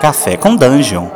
[0.00, 1.10] Café com Dungeon.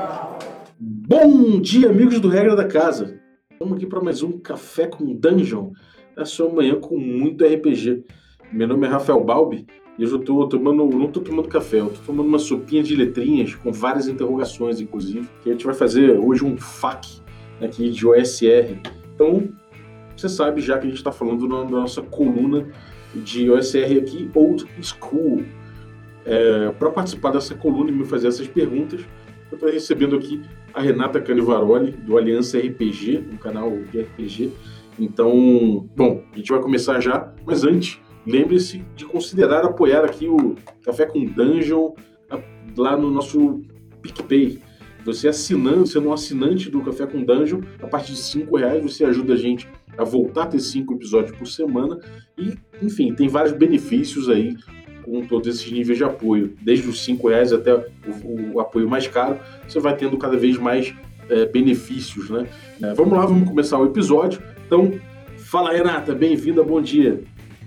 [0.79, 3.19] Bom dia, amigos do Regra da Casa.
[3.51, 5.71] Estamos aqui para mais um Café com Dungeon.
[6.15, 8.05] A sua manhã com muito RPG.
[8.53, 9.65] Meu nome é Rafael Balbi
[9.99, 12.95] e hoje eu estou tomando, não estou tomando café, eu estou tomando uma sopinha de
[12.95, 15.27] letrinhas com várias interrogações, inclusive.
[15.43, 17.23] Que a gente vai fazer hoje um FAQ
[17.63, 18.83] aqui de OSR.
[19.15, 19.49] Então,
[20.15, 22.69] você sabe já que a gente está falando da nossa coluna
[23.15, 25.43] de OSR aqui, Old School.
[26.25, 29.01] É, para participar dessa coluna e me fazer essas perguntas,
[29.51, 30.43] eu estou recebendo aqui
[30.73, 34.53] a Renata Canivaroli, do Aliança RPG, um canal de RPG.
[34.99, 40.55] Então, bom, a gente vai começar já, mas antes, lembre-se de considerar apoiar aqui o
[40.85, 41.93] Café com Dungeon
[42.77, 43.63] lá no nosso
[44.03, 44.61] PicPay.
[45.05, 49.05] Você assinando, sendo um assinante do Café com Dungeon, a partir de 5 reais você
[49.05, 52.01] ajuda a gente a voltar a ter cinco episódios por semana
[52.37, 54.57] e, enfim, tem vários benefícios aí
[55.05, 59.07] com todos esses níveis de apoio, desde os cinco reais até o, o apoio mais
[59.07, 60.95] caro, você vai tendo cada vez mais
[61.29, 62.47] é, benefícios, né?
[62.83, 64.43] É, vamos lá, vamos começar o episódio.
[64.67, 64.93] Então,
[65.37, 67.23] fala Renata, bem-vinda, bom dia.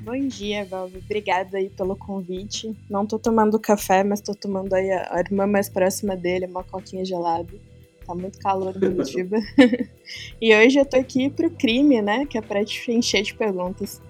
[0.08, 1.00] Bom dia, Valve.
[1.04, 2.74] Obrigada aí pelo convite.
[2.90, 6.64] Não tô tomando café, mas tô tomando aí a, a irmã mais próxima dele, uma
[6.64, 7.54] coquinha gelada.
[8.06, 9.38] Tá muito calor em Curitiba.
[10.42, 12.26] e hoje eu tô aqui pro crime, né?
[12.26, 14.02] Que é pra te encher de perguntas.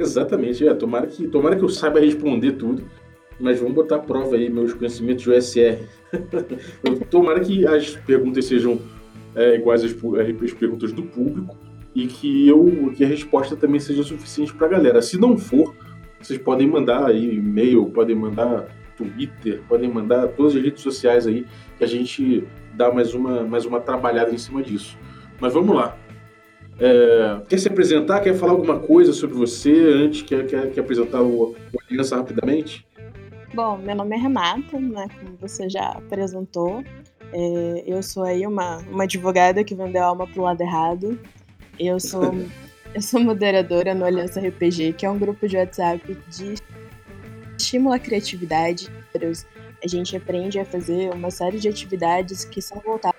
[0.00, 0.72] Exatamente, é.
[0.74, 2.84] Tomara que, tomara que eu saiba responder tudo.
[3.38, 5.78] Mas vamos botar à prova aí meus conhecimentos de OSR.
[7.10, 8.80] tomara que as perguntas sejam
[9.34, 11.56] é, iguais às, às perguntas do público
[11.94, 15.02] e que, eu, que a resposta também seja suficiente para a galera.
[15.02, 15.74] Se não for,
[16.20, 21.46] vocês podem mandar aí e-mail, podem mandar Twitter, podem mandar todas as redes sociais aí
[21.78, 24.98] que a gente dá mais uma, mais uma trabalhada em cima disso.
[25.40, 25.96] Mas vamos lá.
[26.80, 28.20] É, quer se apresentar?
[28.20, 30.22] Quer falar alguma coisa sobre você antes?
[30.22, 31.56] Quer, quer, quer apresentar o, o
[31.88, 32.86] Aliança rapidamente?
[33.52, 36.82] Bom, meu nome é Renata, né, como você já apresentou.
[37.32, 41.18] É, eu sou aí uma, uma advogada que vendeu a alma pro lado errado.
[41.78, 42.32] Eu sou,
[42.94, 46.54] eu sou moderadora no Aliança RPG, que é um grupo de WhatsApp de
[47.58, 48.88] estímulo à criatividade.
[49.84, 53.09] A gente aprende a fazer uma série de atividades que são voltadas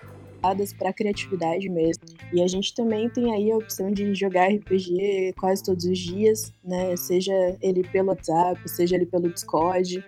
[0.41, 2.03] para a criatividade mesmo.
[2.33, 6.51] E a gente também tem aí a opção de jogar RPG quase todos os dias,
[6.63, 6.95] né?
[6.95, 10.03] Seja ele pelo WhatsApp, seja ele pelo Discord,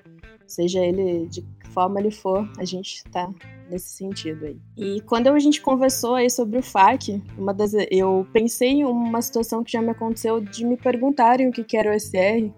[0.46, 3.32] seja ele de que forma ele for, a gente está
[3.70, 4.58] nesse sentido aí.
[4.78, 9.22] E quando a gente conversou aí sobre o FAQ, uma das, eu pensei em uma
[9.22, 12.52] situação que já me aconteceu de me perguntarem o que, que era o SR,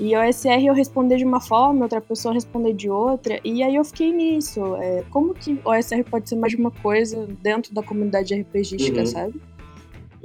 [0.00, 3.76] e o OSR eu responder de uma forma, outra pessoa responder de outra, e aí
[3.76, 4.74] eu fiquei nisso.
[4.76, 9.00] É, como que o OSR pode ser mais de uma coisa dentro da comunidade RPGística,
[9.00, 9.06] uhum.
[9.06, 9.34] sabe?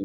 [0.00, 0.04] E,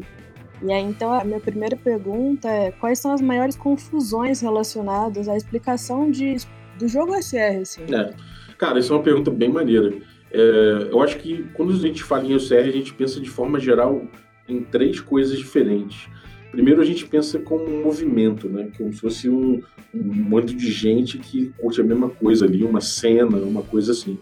[0.62, 5.38] e aí, então, a minha primeira pergunta é: quais são as maiores confusões relacionadas à
[5.38, 6.36] explicação de,
[6.78, 7.62] do jogo OSR?
[7.62, 7.82] Assim?
[7.94, 8.12] É.
[8.58, 9.94] Cara, isso é uma pergunta bem maneira.
[10.30, 13.58] É, eu acho que quando a gente fala em OSR, a gente pensa de forma
[13.58, 14.02] geral
[14.46, 16.10] em três coisas diferentes.
[16.52, 18.70] Primeiro a gente pensa como um movimento, né?
[18.76, 22.80] Como se fosse um, um monte de gente que curte a mesma coisa ali, uma
[22.80, 24.18] cena, uma coisa assim.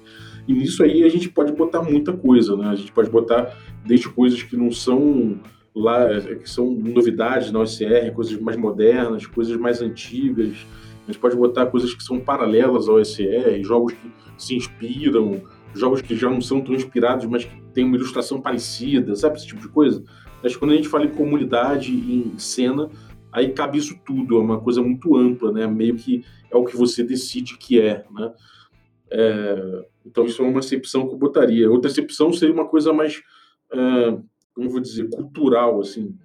[0.47, 2.69] E nisso aí a gente pode botar muita coisa, né?
[2.69, 5.41] A gente pode botar desde coisas que não são
[5.75, 10.67] lá, que são novidades na OSR, coisas mais modernas, coisas mais antigas.
[11.03, 15.43] A gente pode botar coisas que são paralelas ao OSR, jogos que se inspiram,
[15.75, 19.49] jogos que já não são tão inspirados, mas que têm uma ilustração parecida, sabe esse
[19.49, 20.05] tipo de coisa?
[20.43, 22.91] Mas quando a gente fala em comunidade, em cena,
[23.33, 25.67] aí cabe isso tudo, é uma coisa muito ampla, né?
[25.67, 28.33] Meio que é o que você decide que é, né?
[29.11, 31.71] É, então isso é uma acepção que eu botaria.
[31.71, 33.23] Outra acepção seria uma coisa mais,
[33.73, 34.19] é,
[34.55, 36.17] como vou dizer, cultural, assim.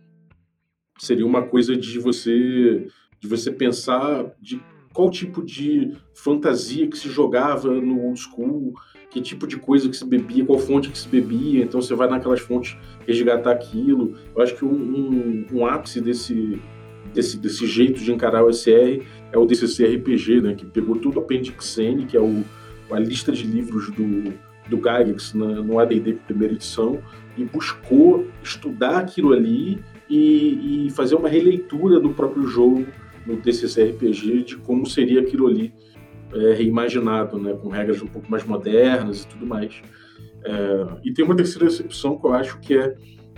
[0.97, 2.87] Seria uma coisa de você,
[3.19, 4.61] de você pensar de
[4.93, 8.73] qual tipo de fantasia que se jogava no old school,
[9.09, 12.09] que tipo de coisa que se bebia, qual fonte que se bebia, então você vai
[12.09, 12.77] naquelas fontes
[13.07, 14.15] resgatar aquilo.
[14.35, 16.61] Eu acho que um, um, um ápice desse,
[17.13, 21.17] desse, desse jeito de encarar o SR é o DCC RPG, né, que pegou tudo
[21.17, 22.43] o Appendix N, que é o,
[22.91, 24.33] a lista de livros do,
[24.69, 26.99] do Gygax no AD&D primeira edição,
[27.37, 29.79] e buscou estudar aquilo ali
[30.09, 32.85] e, e fazer uma releitura do próprio jogo
[33.25, 35.73] no TCC RPG de como seria aquilo ali
[36.33, 39.81] é, reimaginado, né, com regras um pouco mais modernas e tudo mais.
[40.43, 42.95] É, e tem uma terceira excepção que eu acho que é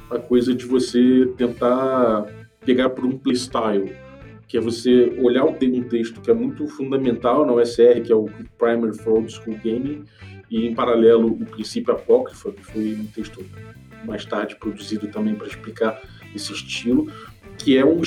[0.09, 2.25] a coisa de você tentar
[2.65, 3.93] pegar por um playstyle,
[4.47, 8.29] que é você olhar um texto que é muito fundamental na OSR, que é o
[8.57, 10.03] Primer for Old School Gaming,
[10.49, 13.43] e em paralelo o Princípio Apócrifa, que foi um texto
[14.05, 16.01] mais tarde produzido também para explicar
[16.33, 17.11] esse estilo,
[17.57, 18.01] que é um,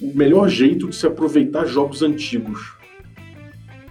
[0.00, 2.77] o melhor jeito de se aproveitar jogos antigos.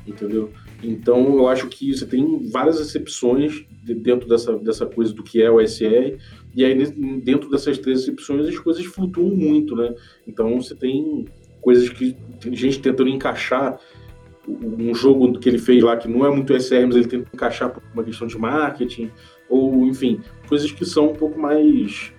[0.07, 0.51] Entendeu?
[0.81, 5.51] Então, eu acho que você tem várias exceções dentro dessa, dessa coisa do que é
[5.51, 6.17] o SR,
[6.55, 6.75] e aí
[7.21, 9.93] dentro dessas três exceções as coisas flutuam muito, né?
[10.25, 11.25] Então, você tem
[11.61, 13.79] coisas que tem gente tentando encaixar
[14.47, 17.69] um jogo que ele fez lá que não é muito SR, mas ele tenta encaixar
[17.69, 19.11] por uma questão de marketing,
[19.49, 22.13] ou enfim, coisas que são um pouco mais.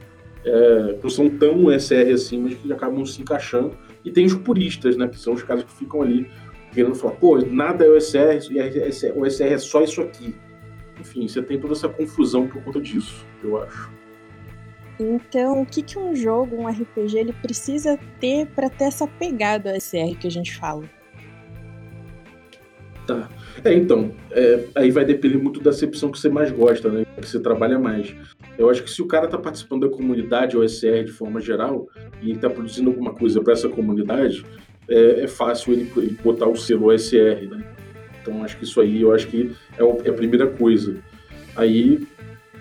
[0.44, 3.76] É, não são tão SR assim, mas que acabam se encaixando.
[4.05, 5.08] E tem os puristas, né?
[5.08, 6.26] Que são os caras que ficam ali
[6.73, 8.38] querendo falar, pô, nada é o SR,
[9.17, 10.35] o SR é só isso aqui.
[11.00, 13.91] Enfim, você tem toda essa confusão por conta disso, eu acho.
[15.00, 19.79] Então, o que, que um jogo, um RPG, ele precisa ter para ter essa pegada
[19.79, 20.85] SR que a gente fala?
[23.06, 23.29] Tá.
[23.65, 27.06] É, então, é, aí vai depender muito da acepção que você mais gosta, né?
[27.17, 28.15] Que você trabalha mais.
[28.59, 31.88] Eu acho que se o cara tá participando da comunidade OSR de forma geral
[32.20, 34.44] e está produzindo alguma coisa para essa comunidade,
[34.88, 37.64] é, é fácil ele, ele, botar o selo OSR, né?
[38.20, 40.96] Então acho que isso aí, eu acho que é, é a primeira coisa.
[41.56, 42.06] Aí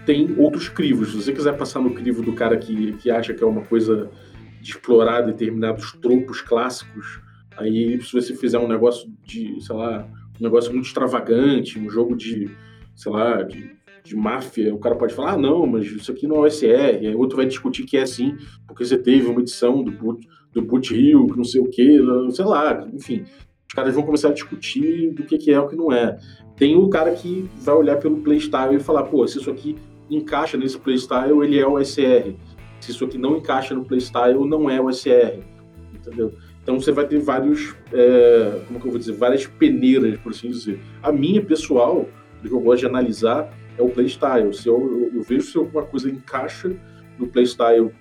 [0.06, 1.12] tem outros crivos.
[1.12, 4.10] Se você quiser passar no crivo do cara que, que acha que é uma coisa
[4.62, 7.22] de explorar determinados tropos clássicos,
[7.58, 10.08] aí se você fizer um negócio de, sei lá,
[10.40, 12.50] um negócio muito extravagante, um jogo de,
[12.96, 16.38] sei lá, de, de máfia, o cara pode falar, ah, não, mas isso aqui não
[16.38, 20.20] é OSR, aí outro vai discutir que é assim, porque você teve uma edição do,
[20.58, 22.00] do Boot Hill, que não sei o que,
[22.32, 23.24] sei lá, enfim.
[23.68, 26.18] Os caras vão começar a discutir do que, que é o que não é.
[26.56, 29.76] Tem o cara que vai olhar pelo playstyle e falar, pô, se isso aqui
[30.10, 32.34] encaixa nesse playstyle, ele é o SR.
[32.80, 35.44] Se isso aqui não encaixa no playstyle, não é o SR.
[35.94, 36.34] Entendeu?
[36.64, 40.50] Então você vai ter vários, é, como que eu vou dizer, várias peneiras, por assim
[40.50, 40.80] dizer.
[41.04, 42.08] A minha pessoal,
[42.42, 44.54] do que eu gosto de analisar, é o playstyle.
[44.54, 46.76] Se eu, eu, eu vejo se alguma coisa encaixa
[47.20, 47.92] no playstyle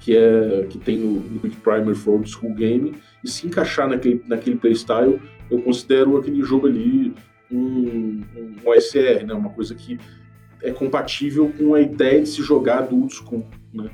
[0.00, 2.94] que é que tem no, Quick Primer for Old School Game,
[3.24, 5.20] e se encaixar naquele, naquele playstyle,
[5.50, 7.14] eu considero aquele jogo ali
[7.50, 9.34] um, um OSR, né?
[9.34, 9.98] uma coisa que
[10.62, 13.46] é compatível com a ideia de se jogar do old school.
[13.72, 13.90] Né?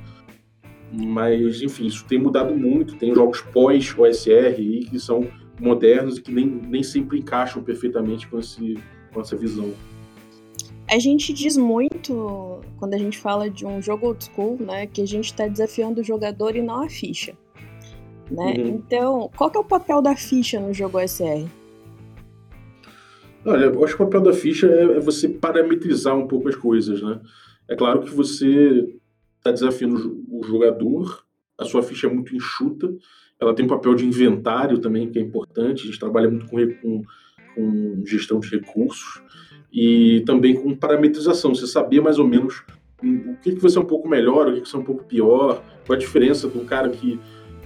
[0.93, 2.97] Mas, enfim, isso tem mudado muito.
[2.97, 4.57] Tem jogos pós-OSR
[4.91, 5.27] que são
[5.61, 8.79] modernos e que nem, nem sempre encaixam perfeitamente com, esse,
[9.13, 9.73] com essa visão
[10.89, 15.03] a gente diz muito, quando a gente fala de um jogo old school, né, que
[15.03, 17.35] a gente está desafiando o jogador e não a ficha.
[18.31, 18.55] Né?
[18.59, 18.67] Uhum.
[18.69, 21.47] Então, qual que é o papel da ficha no jogo OSR?
[23.45, 26.55] Olha, eu acho que o papel da ficha é, é você parametrizar um pouco as
[26.55, 27.21] coisas, né?
[27.69, 28.99] É claro que você
[29.39, 31.25] está desafiando o jogador,
[31.59, 32.95] a sua ficha é muito enxuta,
[33.41, 36.57] ela tem um papel de inventário também, que é importante, a gente trabalha muito com,
[36.81, 37.03] com,
[37.55, 39.21] com gestão de recursos,
[39.73, 42.63] e também com parametrização, você saber mais ou menos
[43.03, 45.97] o que, que vai um pouco melhor, o que, que vai um pouco pior, qual
[45.97, 47.19] a diferença de um cara que,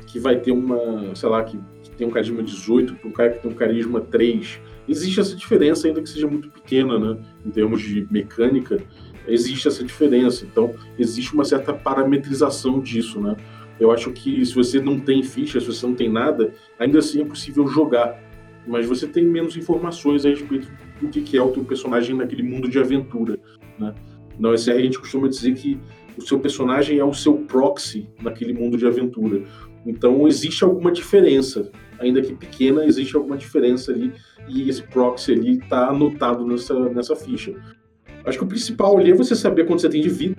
[0.06, 3.30] que vai ter uma, sei lá, que, que tem um carisma 18 para um cara
[3.30, 4.60] que tem um carisma 3.
[4.88, 7.18] Existe essa diferença, ainda que seja muito pequena, né?
[7.44, 8.80] Em termos de mecânica,
[9.26, 10.46] existe essa diferença.
[10.46, 13.36] Então, existe uma certa parametrização disso, né?
[13.78, 17.20] Eu acho que se você não tem ficha, se você não tem nada, ainda assim
[17.20, 18.18] é possível jogar.
[18.66, 20.68] Mas você tem menos informações a respeito
[21.02, 23.38] o que é o teu personagem naquele mundo de aventura.
[23.78, 23.94] Né?
[24.38, 25.78] Na OSR a gente costuma dizer que
[26.16, 29.42] o seu personagem é o seu proxy naquele mundo de aventura.
[29.84, 34.12] Então existe alguma diferença, ainda que pequena, existe alguma diferença ali
[34.48, 37.54] e esse proxy ali está anotado nessa, nessa ficha.
[38.24, 40.36] Acho que o principal ali é você saber quanto você tem de vida,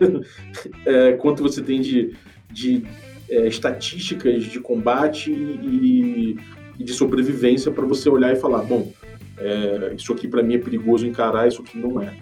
[0.84, 2.16] é, quanto você tem de,
[2.50, 2.82] de
[3.28, 6.36] é, estatísticas de combate e,
[6.78, 8.92] e de sobrevivência para você olhar e falar, bom,
[9.40, 12.16] é, isso aqui para mim é perigoso encarar, isso aqui não é.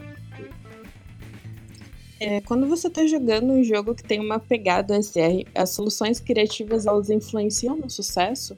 [2.19, 6.87] É, quando você está jogando um jogo que tem uma pegada SR, as soluções criativas
[6.87, 8.57] elas influenciam no sucesso?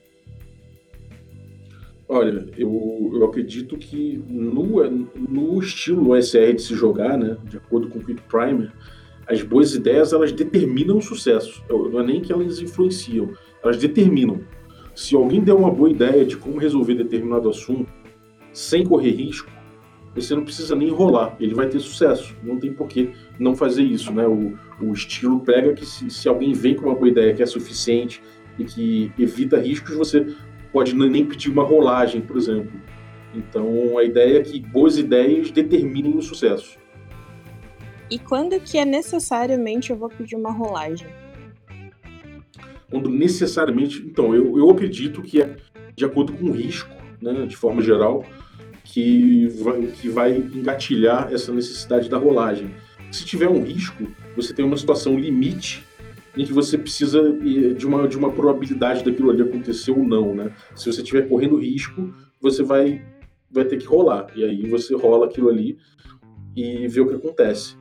[2.09, 4.83] Olha, eu, eu acredito que no,
[5.15, 8.73] no estilo OSR de se jogar, né, de acordo com o Quick Primer,
[9.27, 11.63] as boas ideias elas determinam o sucesso.
[11.69, 14.41] Não é nem que elas influenciam, elas determinam.
[14.95, 17.93] Se alguém der uma boa ideia de como resolver determinado assunto,
[18.59, 19.49] sem correr risco,
[20.15, 22.37] você não precisa nem enrolar, ele vai ter sucesso.
[22.43, 24.27] Não tem por que não fazer isso, né?
[24.27, 27.47] O, o estilo pega que se, se alguém vem com uma boa ideia que é
[27.47, 28.21] suficiente
[28.59, 30.35] e que evita riscos, você
[30.73, 32.73] pode nem pedir uma rolagem, por exemplo.
[33.33, 36.79] Então a ideia é que boas ideias determinem o sucesso.
[38.11, 41.07] E quando que é necessariamente eu vou pedir uma rolagem?
[42.91, 44.03] Quando necessariamente.
[44.05, 45.57] Então, eu, eu acredito que é
[45.95, 48.25] de acordo com o risco, né, de forma geral
[48.89, 52.75] que vai, que vai engatilhar essa necessidade da rolagem.
[53.13, 55.87] Se tiver um risco, você tem uma situação limite
[56.37, 60.53] em que você precisa de uma, de uma probabilidade daquilo ali acontecer ou não, né?
[60.75, 63.05] Se você estiver correndo risco, você vai
[63.51, 64.27] vai ter que rolar.
[64.37, 65.79] E aí você rola aquilo ali
[66.55, 67.77] e vê o que acontece.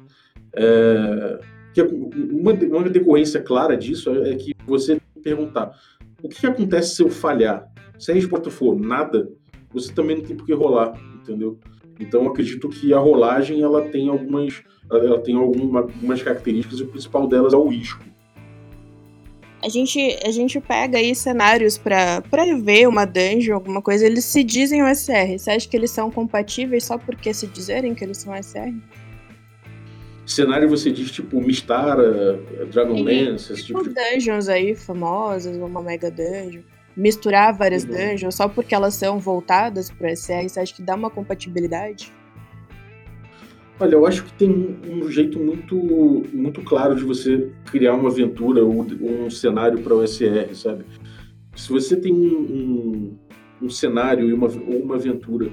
[0.54, 1.40] É,
[1.74, 5.78] que uma, uma decorrência clara disso é que você perguntar
[6.22, 7.70] o que acontece se eu falhar?
[8.00, 9.30] Se a resposta for nada,
[9.80, 11.58] você também não tem por que rolar, entendeu?
[12.00, 16.88] Então acredito que a rolagem ela tem algumas, ela tem alguma, algumas características e o
[16.88, 18.04] principal delas é o risco.
[19.64, 22.22] A gente, a gente pega aí cenários para
[22.62, 25.38] ver uma dungeon, alguma coisa, eles se dizem OSR.
[25.38, 28.74] Você acha que eles são compatíveis só porque se dizerem que eles são OSR?
[30.28, 32.34] Cenário você diz tipo Mistara,
[32.72, 33.96] Dragonlance, esse tipo, tipo de...
[33.96, 36.62] dungeons aí famosas, uma mega dungeon.
[36.98, 37.92] Misturar várias uhum.
[37.92, 42.12] dungeons só porque elas são voltadas para SR, você acha que dá uma compatibilidade?
[43.80, 45.76] Olha, eu acho que tem um jeito muito,
[46.34, 50.84] muito claro de você criar uma aventura ou um cenário para o SR, sabe?
[51.56, 53.16] Se você tem um,
[53.62, 55.52] um cenário e uma, ou uma aventura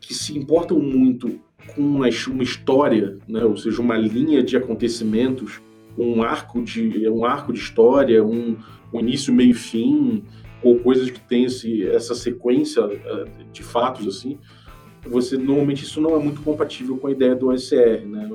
[0.00, 1.40] que se importam muito
[1.74, 3.44] com uma, uma história, né?
[3.44, 5.60] ou seja, uma linha de acontecimentos,
[5.98, 8.56] um arco de, um arco de história, um,
[8.92, 10.24] um início, meio e fim,
[10.62, 14.38] ou coisas que tem esse, essa sequência eh, de fatos assim,
[15.02, 18.28] você normalmente isso não é muito compatível com a ideia do OSR, né?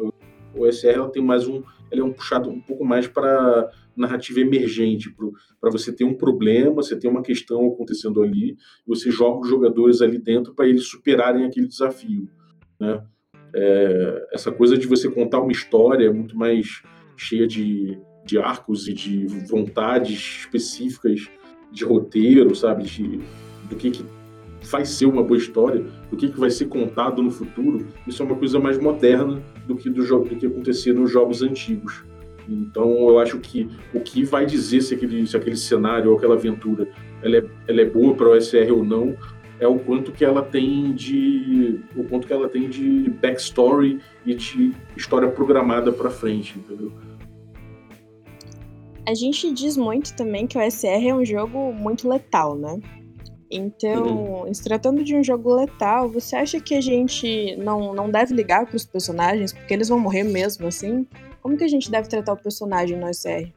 [0.54, 4.40] O OSR ela tem mais um, ele é um puxado um pouco mais para narrativa
[4.40, 5.14] emergente,
[5.62, 10.02] para você ter um problema, você tem uma questão acontecendo ali, você joga os jogadores
[10.02, 12.28] ali dentro para eles superarem aquele desafio,
[12.80, 13.04] né?
[13.58, 16.82] É, essa coisa de você contar uma história é muito mais
[17.16, 21.30] cheia de, de arcos e de vontades específicas
[21.72, 22.84] de roteiro, sabe?
[22.84, 23.20] De,
[23.70, 24.06] do que, que
[24.70, 28.26] vai ser uma boa história, do que, que vai ser contado no futuro, isso é
[28.26, 32.04] uma coisa mais moderna do que, do, jogo, do que acontecia nos jogos antigos.
[32.48, 36.36] Então eu acho que o que vai dizer se aquele, se aquele cenário ou aquela
[36.36, 36.88] aventura
[37.24, 39.16] ela é, ela é boa para o SR ou não
[39.60, 44.36] é o quanto que ela tem de o quanto que ela tem de backstory e
[44.36, 46.92] de história programada para frente, entendeu?
[49.08, 52.80] A gente diz muito também que o SR é um jogo muito letal, né?
[53.52, 54.54] Então, uhum.
[54.54, 58.66] se tratando de um jogo letal, você acha que a gente não, não deve ligar
[58.66, 61.08] para os personagens, porque eles vão morrer mesmo assim?
[61.42, 63.52] Como que a gente deve tratar o personagem no SR?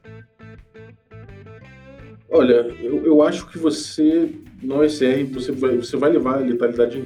[2.31, 7.03] Olha, eu, eu acho que você, no SR, você vai, você vai levar a letalidade,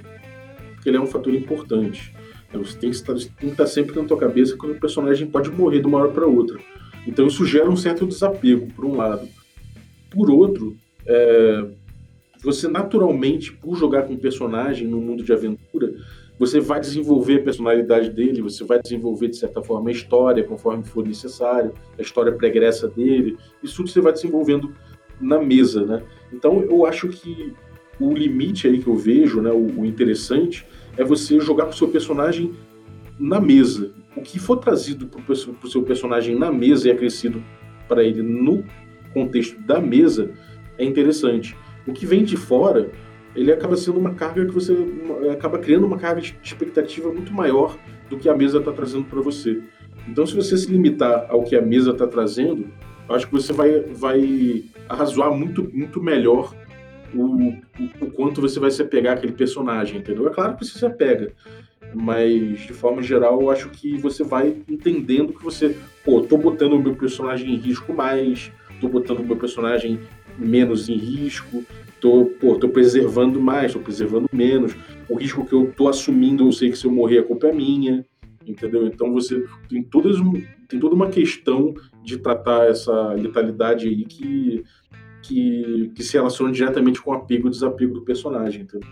[0.73, 2.13] porque ele é um fator importante.
[2.53, 5.49] Você tem que, estar, tem que estar sempre na tua cabeça que o personagem pode
[5.49, 6.59] morrer de uma hora para outra.
[7.07, 9.27] Então isso gera um certo desapego, por um lado.
[10.09, 11.65] Por outro, é,
[12.41, 15.93] você naturalmente, por jogar com um personagem no mundo de aventura,
[16.37, 20.83] você vai desenvolver a personalidade dele, você vai desenvolver, de certa forma, a história, conforme
[20.83, 24.73] for necessário, a história pregressa dele, isso tudo você vai desenvolvendo
[25.21, 26.03] na mesa, né?
[26.31, 27.53] Então, eu acho que
[27.99, 30.65] o limite aí que eu vejo, né, o, o interessante,
[30.97, 32.53] é você jogar com o seu personagem
[33.19, 33.91] na mesa.
[34.15, 37.43] O que for trazido para o seu personagem na mesa e acrescido
[37.87, 38.63] para ele no
[39.13, 40.31] contexto da mesa
[40.77, 41.55] é interessante.
[41.87, 42.91] O que vem de fora,
[43.35, 44.75] ele acaba sendo uma carga que você
[45.31, 47.77] acaba criando uma carga de expectativa muito maior
[48.09, 49.61] do que a mesa está trazendo para você.
[50.07, 52.67] Então, se você se limitar ao que a mesa está trazendo,
[53.09, 56.53] acho que você vai, vai arrazoar muito, muito melhor
[57.13, 57.57] o, o,
[58.01, 60.27] o, quanto você vai se apegar àquele personagem, entendeu?
[60.27, 61.31] É claro que você se apega,
[61.93, 66.73] mas de forma geral eu acho que você vai entendendo que você, pô, tô botando
[66.73, 69.99] o meu personagem em risco mais, tô botando o meu personagem
[70.37, 71.63] menos em risco,
[71.99, 74.75] tô, pô, tô preservando mais, tô preservando menos.
[75.07, 77.53] O risco que eu tô assumindo, eu sei que se eu morrer a culpa é
[77.53, 78.05] minha,
[78.45, 78.87] entendeu?
[78.87, 80.17] Então você tem todas
[80.67, 81.73] tem toda uma questão
[82.03, 84.63] de tratar essa letalidade aí que
[85.23, 88.89] que, que se relaciona diretamente com o apego e desapego do personagem, entendeu?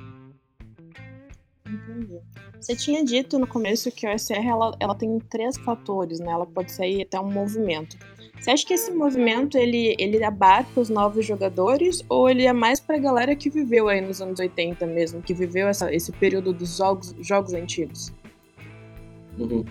[1.67, 2.19] Entendi.
[2.61, 6.31] Você tinha dito no começo que o SR ela, ela tem três fatores, né?
[6.31, 7.97] Ela pode sair até um movimento.
[8.39, 12.79] Você acha que esse movimento ele, ele abarca os novos jogadores ou ele é mais
[12.79, 16.53] para a galera que viveu aí nos anos 80 mesmo, que viveu essa, esse período
[16.53, 18.13] dos jogos, jogos antigos?
[19.39, 19.65] Uhum.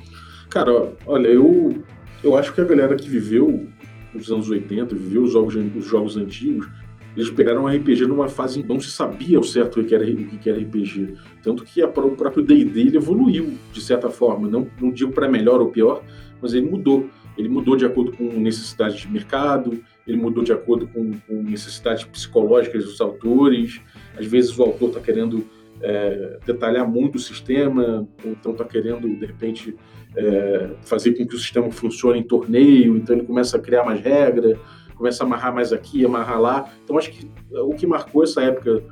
[0.49, 1.85] Cara, olha, eu,
[2.25, 3.69] eu acho que a galera que viveu
[4.13, 6.69] nos anos 80, viveu os jogos, os jogos antigos,
[7.17, 9.95] eles pegaram um RPG numa fase em que não se sabia o certo o que
[9.95, 11.15] era, o que era RPG.
[11.43, 14.49] Tanto que a, o próprio D&D evoluiu, de certa forma.
[14.49, 16.03] Não, não digo para melhor ou pior,
[16.41, 17.09] mas ele mudou.
[17.37, 22.05] Ele mudou de acordo com necessidades de mercado, ele mudou de acordo com, com necessidades
[22.05, 23.81] psicológicas dos autores.
[24.17, 25.47] Às vezes o autor está querendo
[25.81, 29.75] é, detalhar muito o sistema, então está querendo, de repente,
[30.17, 34.01] é, fazer com que o sistema funcione em torneio, então ele começa a criar mais
[34.01, 34.59] regras,
[35.01, 36.71] começa a amarrar mais aqui, amarrar lá.
[36.85, 38.85] Então acho que o que marcou essa época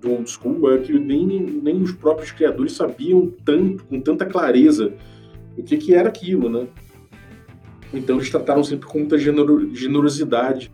[0.00, 4.94] do old school é que nem, nem os próprios criadores sabiam tanto, com tanta clareza,
[5.56, 6.68] o que, que era aquilo, né?
[7.92, 10.70] Então eles trataram sempre com muita generosidade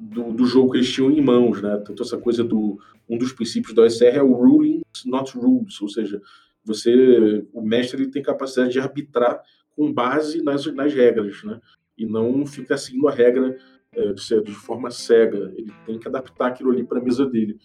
[0.00, 1.80] do, do, jogo que eles tinham em mãos, né?
[1.86, 2.76] Tanto essa coisa do
[3.08, 6.20] um dos princípios da OSR é o ruling not rules, ou seja,
[6.64, 9.40] você, o mestre ele tem capacidade de arbitrar
[9.76, 11.60] com base nas, nas regras, né?
[11.96, 13.56] E não ficar seguindo a regra
[13.96, 15.52] é, de, de forma cega.
[15.56, 17.58] Ele tem que adaptar aquilo ali para a mesa dele.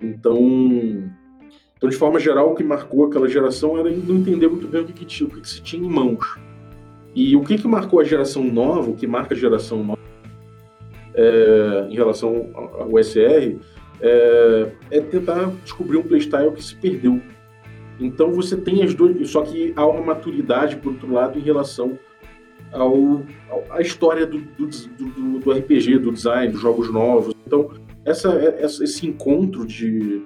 [0.00, 0.38] Então,
[1.76, 4.84] então, de forma geral, o que marcou aquela geração era não entender muito bem o
[4.84, 6.38] que, que tinha, o que, que se tinha em mãos.
[7.14, 9.98] E o que, que marcou a geração nova, o que marca a geração nova
[11.14, 13.56] é, em relação ao SR,
[14.00, 17.20] é, é, tentar descobrir um playstyle que se perdeu.
[18.00, 21.98] Então você tem as duas, só que há uma maturidade, por outro lado, em relação
[22.72, 27.34] ao, ao à história do, do, do, do, RPG, do design, dos jogos novos.
[27.46, 27.70] Então
[28.04, 30.22] essa, essa esse encontro de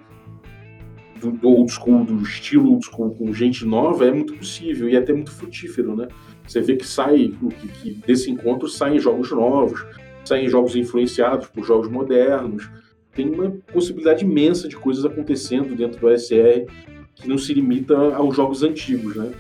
[1.31, 4.99] do, old school, do estilo old school com gente nova é muito possível e é
[4.99, 6.09] até muito frutífero, né?
[6.47, 9.85] Você vê que sai que, que desse encontro saem jogos novos,
[10.25, 12.69] saem jogos influenciados por jogos modernos.
[13.15, 16.67] Tem uma possibilidade imensa de coisas acontecendo dentro do SR
[17.15, 19.31] que não se limita aos jogos antigos, né?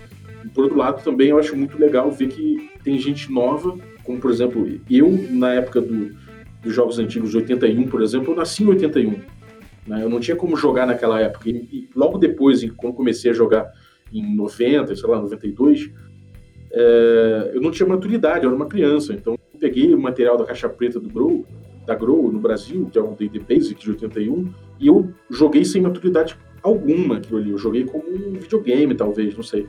[0.55, 4.31] Por outro lado, também eu acho muito legal ver que tem gente nova, como por
[4.31, 6.11] exemplo, eu, na época do,
[6.63, 9.11] dos jogos antigos, 81, por exemplo, eu nasci em 81.
[9.87, 10.03] Né?
[10.03, 11.49] Eu não tinha como jogar naquela época.
[11.49, 13.71] E, e logo depois, quando comecei a jogar
[14.13, 15.91] em 90, sei lá, 92,
[16.73, 19.13] é, eu não tinha maturidade, eu era uma criança.
[19.13, 21.47] Então, eu peguei o material da caixa preta do Grow,
[21.87, 25.83] da Grow no Brasil, que é o D&D Basic de 81, e eu joguei sem
[25.83, 27.51] maturidade alguma aquilo ali.
[27.51, 29.67] Eu joguei como um videogame, talvez, não sei.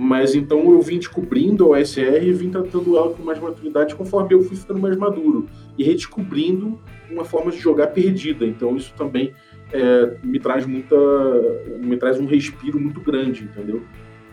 [0.00, 4.32] Mas então eu vim descobrindo a OSR e vim tratando ela com mais maturidade conforme
[4.32, 5.48] eu fui ficando mais maduro.
[5.76, 6.78] E redescobrindo
[7.10, 8.46] uma forma de jogar perdida.
[8.46, 9.34] Então isso também
[9.72, 10.94] é, me traz muita.
[11.82, 13.82] me traz um respiro muito grande, entendeu?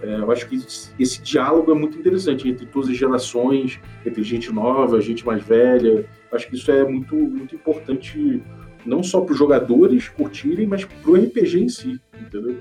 [0.04, 0.56] É, eu acho que
[0.99, 6.06] esse diálogo é muito interessante entre todas as gerações, entre gente nova, gente mais velha.
[6.32, 8.39] Acho que isso é muito, muito importante,
[8.86, 12.56] não só para os jogadores curtirem, mas para o RPG em si, entendeu?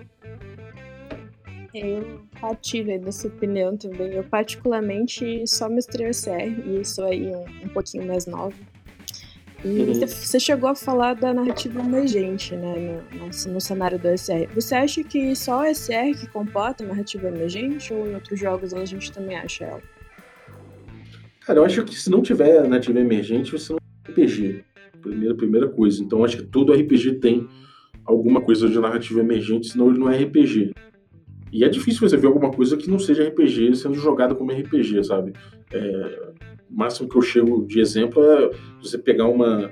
[1.74, 4.12] Eu partilho dessa opinião também.
[4.12, 8.54] Eu, particularmente, só mestrei o CR, e sou aí um, um pouquinho mais nova.
[9.64, 9.94] E uhum.
[10.06, 14.46] você chegou a falar da narrativa emergente, né, no, no, no, cenário do SR.
[14.54, 18.84] Você acha que só o SR que comporta narrativa emergente ou em outros jogos a
[18.84, 19.82] gente também acha ela?
[21.40, 23.80] Cara, eu acho que se não tiver narrativa emergente, você não
[24.14, 24.64] tem RPG.
[25.00, 26.02] Primeira, primeira coisa.
[26.02, 27.48] Então, acho que todo RPG tem
[28.04, 30.73] alguma coisa de narrativa emergente, senão ele não é RPG.
[31.54, 35.04] E é difícil você ver alguma coisa que não seja RPG sendo jogada como RPG,
[35.04, 35.32] sabe?
[35.72, 36.32] É,
[36.68, 38.50] o máximo que eu chego de exemplo é
[38.82, 39.70] você pegar uma,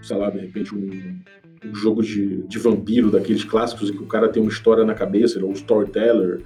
[0.00, 1.18] sei lá, de repente um,
[1.68, 4.94] um jogo de, de vampiro daqueles clássicos em que o cara tem uma história na
[4.94, 6.44] cabeça, ele é um storyteller,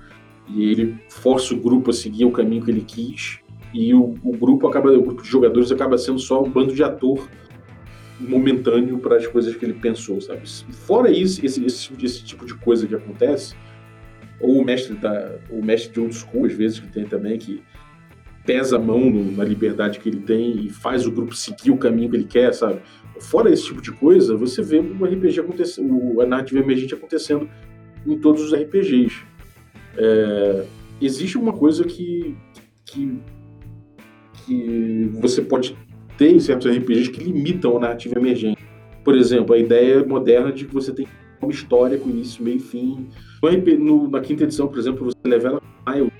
[0.48, 3.40] e ele força o grupo a seguir o caminho que ele quis,
[3.74, 6.83] e o, o grupo acaba, o grupo de jogadores acaba sendo só um bando de
[6.83, 7.29] ator
[8.18, 10.48] momentâneo para as coisas que ele pensou, sabe?
[10.72, 13.55] Fora isso, esse, esse, esse tipo de coisa que acontece,
[14.44, 17.62] ou o mestre da, o mestre de old school, às vezes, que tem também, que
[18.44, 21.78] pesa a mão no, na liberdade que ele tem e faz o grupo seguir o
[21.78, 22.80] caminho que ele quer, sabe?
[23.20, 27.48] Fora esse tipo de coisa, você vê o RPG acontecendo, a narrativa emergente acontecendo
[28.07, 29.22] em todos os RPGs.
[29.96, 30.66] É,
[31.00, 32.37] existe uma coisa que,
[32.85, 33.18] que,
[34.44, 35.74] que você pode
[36.18, 38.62] ter em certos RPGs que limitam a narrativa emergente.
[39.02, 41.07] Por exemplo, a ideia moderna de que você tem
[41.44, 43.09] uma história com início, meio e fim.
[43.78, 46.12] No, na quinta edição, por exemplo, você levela Miles,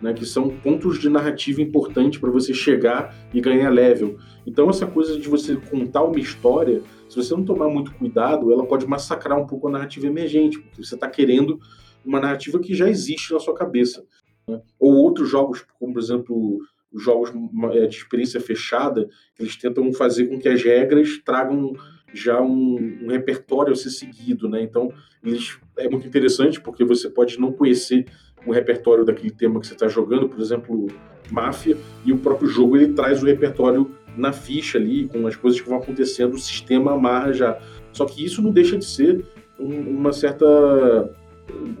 [0.00, 4.16] né, que são pontos de narrativa importantes para você chegar e ganhar level.
[4.46, 8.66] Então, essa coisa de você contar uma história, se você não tomar muito cuidado, ela
[8.66, 11.58] pode massacrar um pouco a narrativa emergente, porque você está querendo
[12.04, 14.04] uma narrativa que já existe na sua cabeça.
[14.46, 14.60] Né?
[14.78, 16.58] Ou outros jogos, como por exemplo
[16.92, 17.32] os jogos
[17.72, 21.72] é, de experiência fechada, eles tentam fazer com que as regras tragam
[22.14, 24.62] já um, um, repertório a ser seguido, né?
[24.62, 28.06] Então, eles, é muito interessante porque você pode não conhecer
[28.46, 30.86] o repertório daquele tema que você está jogando, por exemplo,
[31.30, 35.60] máfia, e o próprio jogo ele traz o repertório na ficha ali, com as coisas
[35.60, 37.58] que vão acontecendo, o sistema amarra já.
[37.92, 39.24] Só que isso não deixa de ser
[39.58, 40.46] um, uma certa,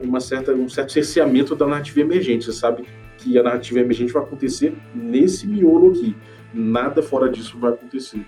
[0.02, 2.44] uma certa, um certo cerceamento da narrativa emergente.
[2.44, 2.84] Você sabe
[3.18, 6.16] que a narrativa emergente vai acontecer nesse miolo aqui.
[6.52, 8.24] Nada fora disso vai acontecer.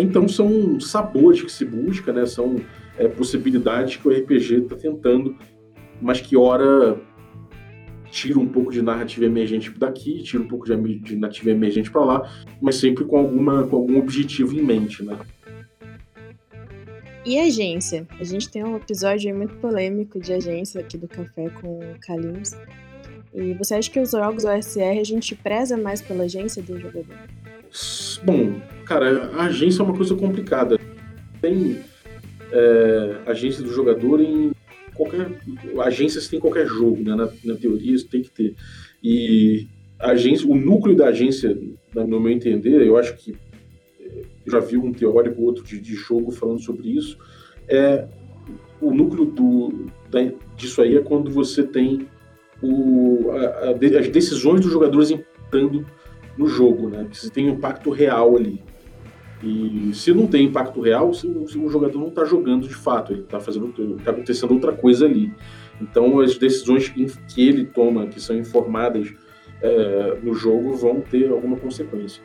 [0.00, 2.26] Então são sabores que se busca, né?
[2.26, 2.56] São
[2.98, 5.36] é, possibilidades que o RPG está tentando,
[6.00, 6.96] mas que ora
[8.10, 12.04] tira um pouco de narrativa emergente daqui, tira um pouco de, de narrativa emergente para
[12.04, 12.30] lá,
[12.62, 15.18] mas sempre com alguma com algum objetivo em mente, né?
[17.26, 18.06] E agência?
[18.20, 22.54] A gente tem um episódio muito polêmico de agência aqui do Café com o Kalims.
[23.32, 27.16] E você acha que os jogos OSR a gente preza mais pela agência do jogador?
[28.22, 30.78] Bom, cara, a agência é uma coisa complicada.
[31.40, 31.78] Tem
[32.52, 34.52] é, agência do jogador em
[34.94, 35.30] qualquer.
[35.80, 37.14] Agências tem qualquer jogo, né?
[37.14, 38.54] Na, na, teoria isso tem que ter.
[39.02, 39.66] E
[39.98, 41.58] agência, o núcleo da agência,
[41.94, 43.34] no meu entender, eu acho que
[44.46, 47.18] eu já vi um teórico outro de, de jogo falando sobre isso.
[47.66, 48.06] É,
[48.80, 50.20] o núcleo do, da,
[50.56, 52.06] disso aí é quando você tem
[52.62, 55.86] o, a, a, as decisões dos jogadores impactando
[56.36, 57.06] no jogo, né?
[57.10, 58.60] Que você tem um impacto real ali.
[59.44, 63.12] E se não tem impacto real, se, se o jogador não está jogando de fato,
[63.12, 65.32] ele está fazendo, está acontecendo outra coisa ali.
[65.80, 69.12] Então as decisões que ele toma, que são informadas
[69.60, 72.22] é, no jogo, vão ter alguma consequência.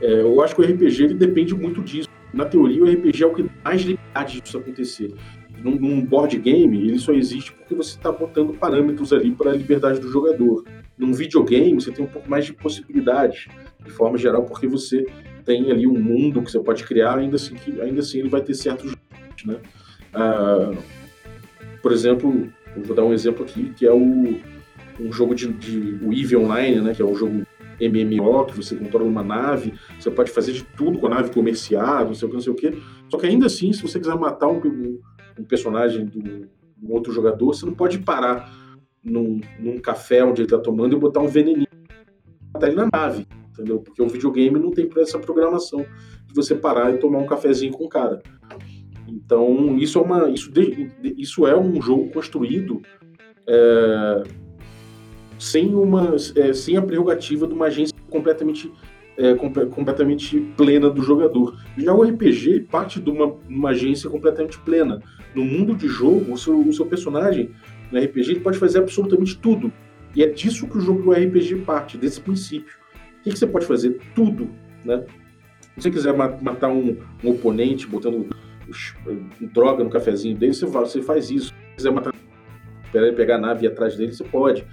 [0.00, 2.08] É, eu acho que o RPG ele depende muito disso.
[2.34, 5.14] Na teoria, o RPG é o que mais liberdade disso acontecer.
[5.62, 9.54] Num, num board game, ele só existe porque você está botando parâmetros ali para a
[9.54, 10.64] liberdade do jogador.
[10.98, 13.48] Num videogame, você tem um pouco mais de possibilidades,
[13.84, 15.06] de forma geral, porque você
[15.44, 18.40] tem ali um mundo que você pode criar, ainda assim, que, ainda assim ele vai
[18.40, 18.94] ter certos
[19.44, 19.58] né?
[20.14, 20.72] Ah,
[21.82, 22.52] por exemplo,
[22.84, 24.40] vou dar um exemplo aqui, que é o
[25.00, 27.42] um jogo de, de o EVE Online, né, que é um jogo
[27.80, 32.04] MMO, que você controla uma nave, você pode fazer de tudo com a nave comercial,
[32.04, 32.82] não sei o que, não sei o que.
[33.08, 35.00] Só que ainda assim, se você quiser matar um,
[35.38, 36.20] um personagem do,
[36.76, 38.52] do, outro jogador, você não pode parar
[39.02, 41.66] num, num café onde ele está tomando e botar um veneninho
[42.54, 43.78] matar ele na nave, entendeu?
[43.80, 45.80] Porque o videogame não tem essa programação
[46.26, 48.22] de você parar e tomar um cafezinho com o cara.
[49.06, 50.50] Então, isso é, uma, isso,
[51.16, 52.80] isso é um jogo construído
[53.46, 54.22] é,
[55.38, 58.72] sem, uma, é, sem a prerrogativa de uma agência completamente,
[59.18, 61.58] é, completamente plena do jogador.
[61.76, 65.00] Já o RPG parte de uma, uma agência completamente plena.
[65.34, 67.50] No mundo de jogo, o seu, o seu personagem
[67.90, 69.72] no RPG ele pode fazer absolutamente tudo.
[70.14, 72.81] E é disso que o jogo do RPG parte, desse princípio.
[73.22, 74.00] O que, que você pode fazer?
[74.16, 74.50] Tudo.
[74.84, 75.04] Né?
[75.76, 78.28] Se você quiser matar um, um oponente botando
[79.52, 81.46] droga no cafezinho dele, você, você faz isso.
[81.46, 82.12] Se quiser matar
[83.14, 84.66] pegar a nave e ir atrás dele, você pode.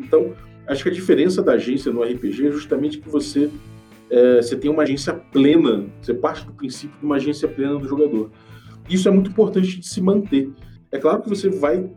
[0.00, 0.34] Então,
[0.66, 3.48] acho que a diferença da agência no RPG é justamente que você,
[4.10, 7.88] é, você tem uma agência plena, você parte do princípio de uma agência plena do
[7.88, 8.30] jogador.
[8.90, 10.50] Isso é muito importante de se manter.
[10.90, 11.88] É claro que você vai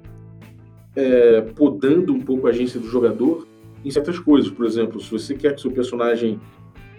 [0.96, 3.48] é, podando um pouco a agência do jogador
[3.88, 4.52] em certas coisas.
[4.52, 6.40] Por exemplo, se você quer que seu personagem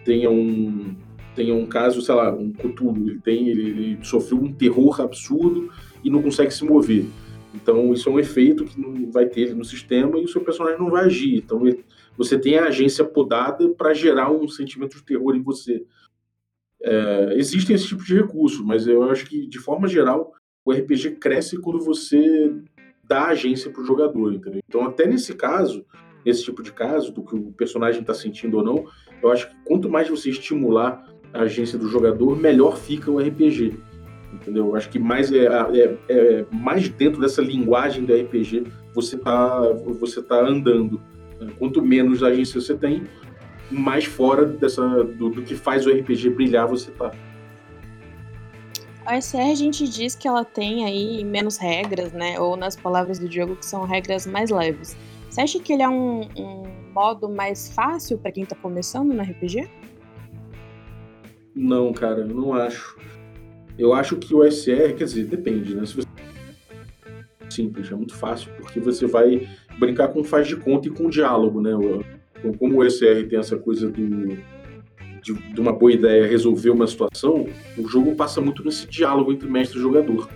[0.05, 0.97] tenha um
[1.35, 5.71] tenha um caso, sei lá, um Cthulhu, ele tem ele, ele sofreu um terror absurdo
[6.03, 7.07] e não consegue se mover
[7.55, 10.79] então, isso é um efeito que não vai ter no sistema e o seu personagem
[10.79, 11.37] não vai agir.
[11.37, 11.63] Então,
[12.17, 15.85] você tem a agência podada para gerar um sentimento de terror em você.
[16.83, 21.13] É, existem esse tipo de recursos, mas eu acho que, de forma geral, o RPG
[21.13, 22.55] cresce quando você
[23.03, 24.61] dá agência para o jogador, entendeu?
[24.69, 25.85] Então, até nesse caso,
[26.25, 28.87] nesse tipo de caso, do que o personagem está sentindo ou não,
[29.23, 33.79] eu acho que quanto mais você estimular a agência do jogador, melhor fica o RPG
[34.33, 34.75] entendeu?
[34.77, 39.61] Acho que mais é, é, é, mais dentro dessa linguagem do RPG você tá
[39.99, 41.01] você tá andando.
[41.41, 41.53] Né?
[41.59, 43.05] Quanto menos agência você tem,
[43.71, 47.13] mais fora dessa do, do, que faz o RPG brilhar você tá.
[49.05, 52.39] A SR a gente diz que ela tem aí menos regras, né?
[52.39, 54.97] Ou nas palavras do Diogo que são regras mais leves.
[55.39, 59.23] Você acha que ele é um, um modo mais fácil para quem tá começando no
[59.23, 59.71] RPG?
[61.55, 62.99] Não, cara, eu não acho.
[63.79, 65.87] Eu acho que o SR, quer dizer, depende, né?
[65.87, 66.09] Se você...
[67.49, 69.49] Simples, é muito fácil, porque você vai
[69.79, 71.71] brincar com faz de conta e com diálogo, né?
[72.59, 74.37] Como o SR tem essa coisa do,
[75.23, 77.47] de, de, uma boa ideia resolver uma situação,
[77.77, 80.29] o jogo passa muito nesse diálogo entre mestre e jogador.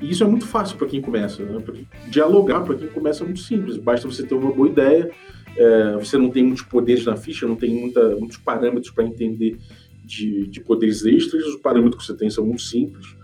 [0.00, 1.42] E isso é muito fácil para quem começa.
[1.42, 1.62] Né?
[2.08, 3.76] Dialogar para quem começa é muito simples.
[3.76, 5.10] Basta você ter uma boa ideia,
[5.56, 9.58] é, você não tem muitos poderes na ficha, não tem muita, muitos parâmetros para entender
[10.04, 13.14] de, de poderes extras, os parâmetros que você tem são muito simples.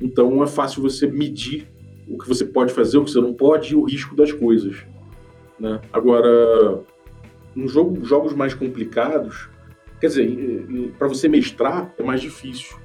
[0.00, 1.68] Então é fácil você medir
[2.08, 4.76] o que você pode fazer, o que você não pode e o risco das coisas.
[5.58, 5.80] Né?
[5.92, 6.80] Agora,
[7.56, 9.48] em jogo, jogos mais complicados,
[10.00, 12.76] quer dizer, para você mestrar é mais difícil,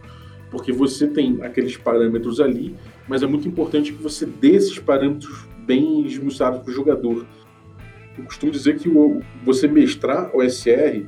[0.52, 2.76] porque você tem aqueles parâmetros ali,
[3.10, 7.26] mas é muito importante que você dê esses parâmetros bem esmiuçados para o jogador.
[8.18, 8.90] Eu costumo dizer que
[9.44, 11.06] você mestrar o SR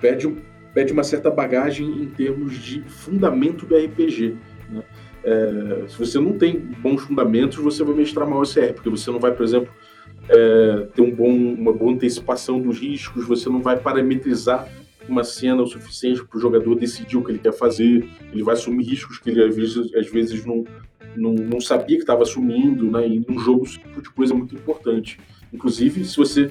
[0.00, 0.32] pede
[0.72, 4.36] pede uma certa bagagem em termos de fundamento do RPG.
[4.70, 4.82] Né?
[5.22, 9.20] É, se você não tem bons fundamentos, você vai mestrar mal SR, porque você não
[9.20, 9.70] vai, por exemplo,
[10.28, 14.66] é, ter um bom, uma boa antecipação dos riscos, você não vai parametrizar
[15.08, 18.54] uma cena o suficiente para o jogador decidir o que ele quer fazer, ele vai
[18.54, 20.64] assumir riscos que ele às vezes, às vezes não,
[21.16, 23.06] não, não sabia que estava assumindo, né?
[23.06, 25.18] E num jogo esse tipo de coisa é muito importante.
[25.52, 26.50] Inclusive, se você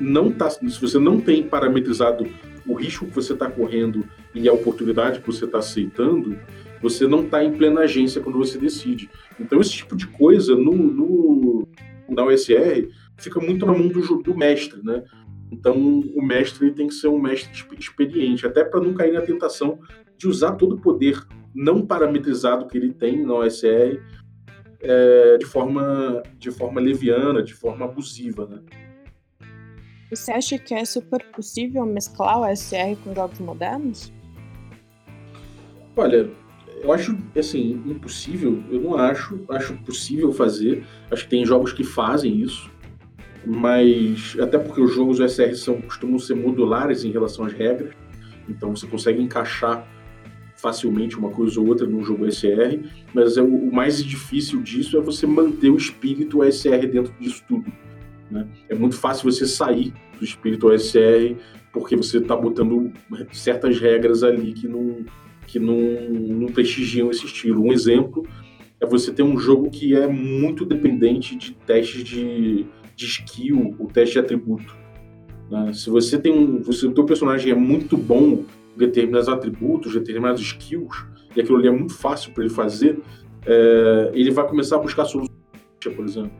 [0.00, 2.26] não tá, se você não tem parametrizado
[2.66, 4.04] o risco que você está correndo
[4.34, 6.36] e a oportunidade que você está aceitando,
[6.82, 9.08] você não está em plena agência quando você decide.
[9.40, 11.68] Então, esse tipo de coisa no, no
[12.08, 15.02] na USR fica muito na mão do, do mestre, né?
[15.50, 15.76] Então,
[16.14, 19.78] o mestre tem que ser um mestre experiente, até para não cair na tentação
[20.16, 24.00] de usar todo o poder não parametrizado que ele tem na OSR
[24.80, 28.60] é, de, forma, de forma leviana, de forma abusiva, né?
[30.10, 34.12] Você acha que é super possível mesclar o OSR com jogos modernos?
[35.96, 36.30] Olha,
[36.82, 41.82] eu acho, assim, impossível, eu não acho, acho possível fazer, acho que tem jogos que
[41.82, 42.70] fazem isso,
[43.46, 47.94] mas até porque os jogos OSR são, costumam ser modulares em relação às regras,
[48.48, 49.86] então você consegue encaixar
[50.56, 52.80] facilmente uma coisa ou outra num jogo OSR,
[53.14, 57.70] mas é o, mais difícil disso é você manter o espírito OSR dentro disso tudo.
[58.30, 58.48] Né?
[58.68, 61.36] É muito fácil você sair do espírito OSR
[61.72, 62.90] porque você está botando
[63.32, 65.04] certas regras ali que não,
[65.46, 67.62] que não, não prestigiam esse estilo.
[67.62, 68.26] Um exemplo
[68.80, 73.86] é você ter um jogo que é muito dependente de testes de de skill, o
[73.86, 74.74] teste de atributo.
[75.50, 75.72] Né?
[75.74, 80.40] Se você tem um, se o teu personagem é muito bom em determinados atributos, determinados
[80.40, 81.04] skills,
[81.36, 82.98] e aquilo ali é muito fácil para ele fazer,
[83.44, 85.36] é, ele vai começar a buscar soluções,
[85.94, 86.32] por exemplo.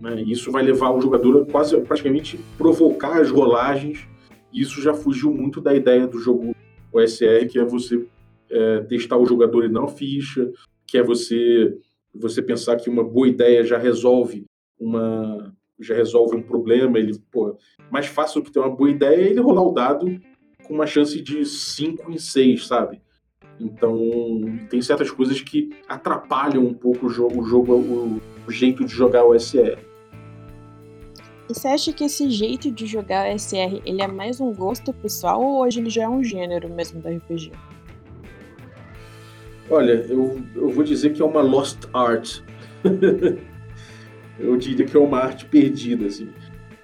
[0.00, 0.22] Né?
[0.22, 4.08] Isso vai levar o jogador a quase praticamente provocar as rolagens.
[4.52, 6.54] Isso já fugiu muito da ideia do jogo
[6.92, 8.06] OSR, que é você
[8.50, 10.50] é, testar o jogador e não a ficha,
[10.86, 11.76] que é você
[12.14, 14.44] você pensar que uma boa ideia já resolve
[14.80, 17.56] uma, já resolve um problema, ele, pô,
[17.90, 20.20] mais fácil do que ter uma boa ideia é ele rolar o dado
[20.64, 23.00] com uma chance de 5 em 6, sabe?
[23.60, 23.98] Então,
[24.70, 28.92] tem certas coisas que atrapalham um pouco o jogo, o, jogo, o, o jeito de
[28.92, 29.78] jogar o SR.
[31.48, 34.92] E você acha que esse jeito de jogar o SR ele é mais um gosto
[34.92, 37.52] pessoal ou hoje ele já é um gênero mesmo da RPG?
[39.70, 42.40] Olha, eu, eu vou dizer que é uma lost art.
[44.38, 46.28] eu diria que é uma arte perdida, assim.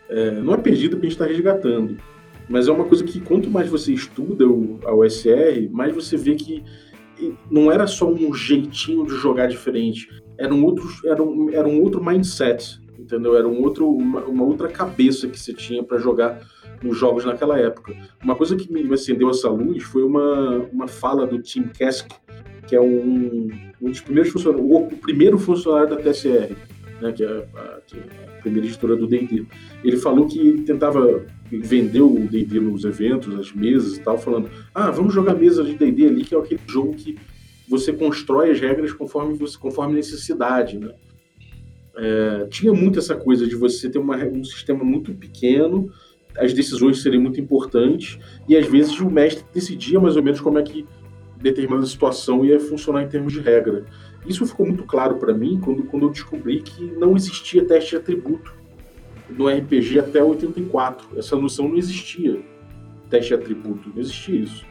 [0.08, 1.96] É, não é perdida porque a gente está resgatando,
[2.48, 6.34] mas é uma coisa que quanto mais você estuda o, a OSR, mais você vê
[6.34, 6.62] que
[7.50, 11.80] não era só um jeitinho de jogar diferente, era um outro, era um, era um
[11.80, 13.36] outro mindset, entendeu?
[13.36, 16.40] Era um outro, uma, uma outra cabeça que você tinha para jogar
[16.82, 17.94] nos jogos naquela época.
[18.22, 22.08] Uma coisa que me acendeu essa luz foi uma, uma fala do Tim Kask,
[22.66, 23.48] que é um,
[23.80, 26.54] um dos primeiros funcionários, o primeiro funcionário da TSR
[27.04, 29.44] né, que, é a, que é a primeira editora do D&D.
[29.84, 34.90] Ele falou que tentava vender o D&D nos eventos, nas mesas e tal, falando, ah,
[34.90, 37.16] vamos jogar mesa de D&D ali, que é aquele jogo que
[37.68, 40.94] você constrói as regras conforme, você, conforme necessidade, né?
[41.96, 45.92] É, tinha muito essa coisa de você ter uma, um sistema muito pequeno,
[46.36, 50.58] as decisões serem muito importantes, e às vezes o mestre decidia mais ou menos como
[50.58, 50.84] é que
[51.40, 53.84] determinada situação ia funcionar em termos de regra.
[54.26, 57.96] Isso ficou muito claro para mim quando, quando eu descobri que não existia teste de
[57.96, 58.54] atributo
[59.28, 61.18] no RPG até 84.
[61.18, 62.40] Essa noção não existia,
[63.10, 64.64] teste de atributo, não existia isso.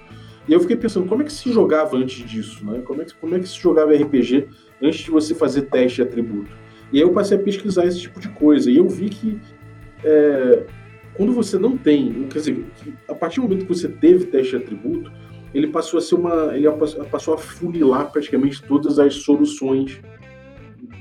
[0.48, 2.66] E eu fiquei pensando, como é que se jogava antes disso?
[2.66, 2.82] Né?
[2.84, 4.48] Como, é que, como é que se jogava RPG
[4.82, 6.52] antes de você fazer teste de atributo?
[6.92, 8.70] E aí eu passei a pesquisar esse tipo de coisa.
[8.70, 9.40] E eu vi que
[10.04, 10.66] é,
[11.14, 12.66] quando você não tem, quer dizer,
[13.08, 15.12] a partir do momento que você teve teste de atributo,
[15.54, 16.56] ele passou a ser uma.
[16.56, 16.68] Ele
[17.12, 20.02] passou a funilar praticamente todas as soluções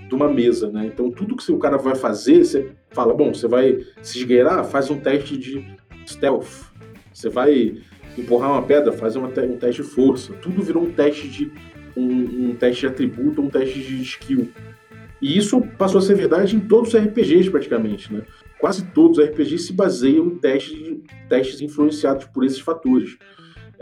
[0.09, 0.87] de uma mesa, né?
[0.87, 4.91] Então tudo que o cara vai fazer, você fala, bom, você vai se esgueirar, faz
[4.91, 5.65] um teste de
[6.07, 6.71] stealth.
[7.13, 7.79] Você vai
[8.17, 10.33] empurrar uma pedra, faz um teste de força.
[10.35, 11.51] Tudo virou um teste de
[11.97, 14.51] um, um teste de atributo, um teste de skill.
[15.21, 18.23] E isso passou a ser verdade em todos os RPGs praticamente, né?
[18.59, 23.17] Quase todos os RPGs se baseiam em testes, testes influenciados por esses fatores.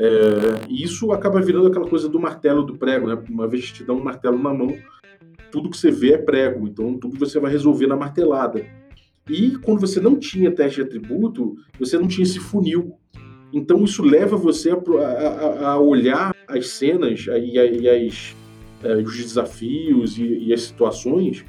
[0.03, 3.23] É, e isso acaba virando aquela coisa do martelo do prego, né?
[3.29, 4.75] Uma vez que te dão um martelo na mão,
[5.53, 8.65] tudo que você vê é prego, então tudo você vai resolver na martelada.
[9.29, 12.95] E quando você não tinha teste de atributo, você não tinha esse funil.
[13.53, 18.35] Então isso leva você a, a, a olhar as cenas e, e as,
[18.83, 21.45] é, os desafios e, e as situações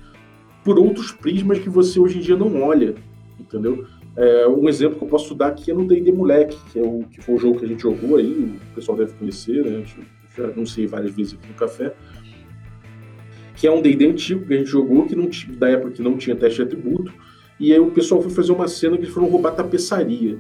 [0.62, 2.96] por outros prismas que você hoje em dia não olha,
[3.40, 3.88] entendeu?
[4.18, 7.04] É, um exemplo que eu posso dar aqui é no D&D Moleque, que, é o,
[7.10, 9.84] que foi o jogo que a gente jogou aí, o pessoal deve conhecer, né?
[10.36, 11.94] já anunciei várias vezes aqui no café,
[13.56, 16.18] que é um D&D antigo que a gente jogou, que não da época que não
[16.18, 17.14] tinha teste de atributo,
[17.60, 20.40] e aí o pessoal foi fazer uma cena que eles foram roubar tapeçaria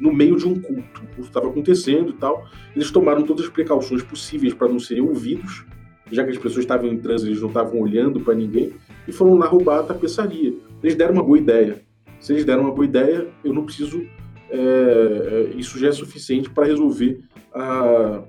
[0.00, 1.02] no meio de um culto.
[1.16, 2.46] O estava acontecendo e tal.
[2.74, 5.64] Eles tomaram todas as precauções possíveis para não serem ouvidos,
[6.10, 8.72] já que as pessoas estavam em transe, eles não estavam olhando para ninguém,
[9.06, 10.54] e foram lá roubar a tapeçaria.
[10.82, 11.82] Eles deram uma boa ideia.
[12.28, 14.06] Eles deram uma boa ideia, eu não preciso.
[14.50, 17.20] É, isso já é suficiente para resolver
[17.54, 18.22] a,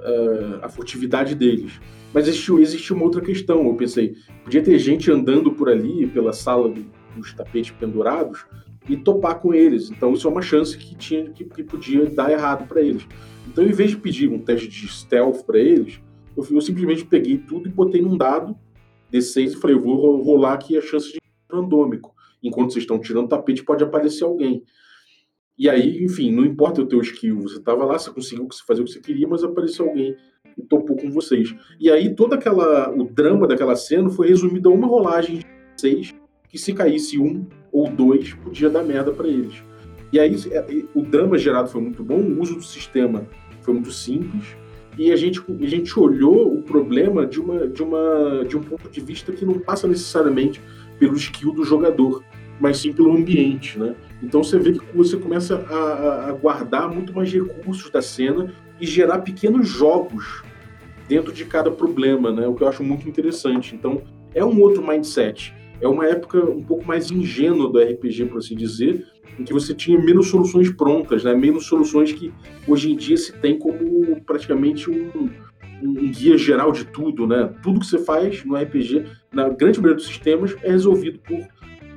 [0.00, 1.80] a, a furtividade deles.
[2.14, 3.66] Mas existiu, existiu uma outra questão.
[3.66, 6.84] Eu pensei, podia ter gente andando por ali, pela sala do,
[7.16, 8.46] dos tapetes pendurados,
[8.88, 9.90] e topar com eles.
[9.90, 13.06] Então isso é uma chance que tinha que, que podia dar errado para eles.
[13.46, 16.00] Então, em vez de pedir um teste de stealth para eles,
[16.36, 18.56] eu, eu, simplesmente peguei tudo e botei num dado
[19.12, 21.18] D6 e falei, eu vou rolar aqui a chance de
[21.50, 22.13] randômico.
[22.44, 24.62] Enquanto vocês estão tirando tapete, pode aparecer alguém.
[25.58, 28.84] E aí, enfim, não importa o teu skill, você estava lá, você conseguiu fazer o
[28.84, 30.14] que você queria, mas apareceu alguém
[30.58, 31.54] e topou com vocês.
[31.80, 36.14] E aí toda aquela o drama daquela cena foi resumido a uma rolagem de seis
[36.48, 39.62] que se caísse um ou dois podia dar merda para eles.
[40.12, 43.26] E aí é, o drama gerado foi muito bom, o uso do sistema
[43.62, 44.56] foi muito simples
[44.96, 48.88] e a gente, a gente olhou o problema de, uma, de, uma, de um ponto
[48.88, 50.60] de vista que não passa necessariamente
[50.98, 52.22] pelo skill do jogador,
[52.60, 53.94] mas sim pelo ambiente, né?
[54.22, 58.86] Então você vê que você começa a, a guardar muito mais recursos da cena e
[58.86, 60.42] gerar pequenos jogos
[61.08, 62.46] dentro de cada problema, né?
[62.46, 63.74] O que eu acho muito interessante.
[63.74, 64.02] Então
[64.34, 65.54] é um outro mindset.
[65.80, 69.06] É uma época um pouco mais ingênua do RPG, por assim dizer,
[69.38, 71.34] em que você tinha menos soluções prontas, né?
[71.34, 72.32] menos soluções que
[72.66, 75.30] hoje em dia se tem como praticamente um,
[75.82, 77.26] um guia geral de tudo.
[77.26, 77.52] Né?
[77.62, 81.40] Tudo que você faz no RPG, na grande maioria dos sistemas, é resolvido por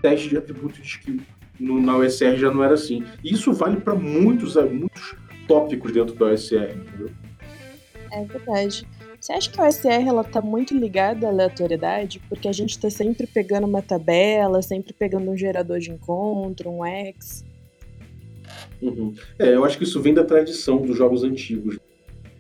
[0.02, 1.20] teste de atributo de skill.
[1.60, 3.04] No, na OSR já não era assim.
[3.24, 5.16] E isso vale para muitos, muitos
[5.48, 7.10] tópicos dentro da OSR, entendeu?
[8.12, 8.88] É verdade.
[9.20, 12.22] Você acha que a OSR ela tá muito ligada à aleatoriedade?
[12.30, 16.86] Porque a gente está sempre pegando uma tabela, sempre pegando um gerador de encontro, um
[16.86, 17.44] X.
[18.82, 19.14] Uhum.
[19.40, 21.80] É, eu acho que isso vem da tradição dos jogos antigos.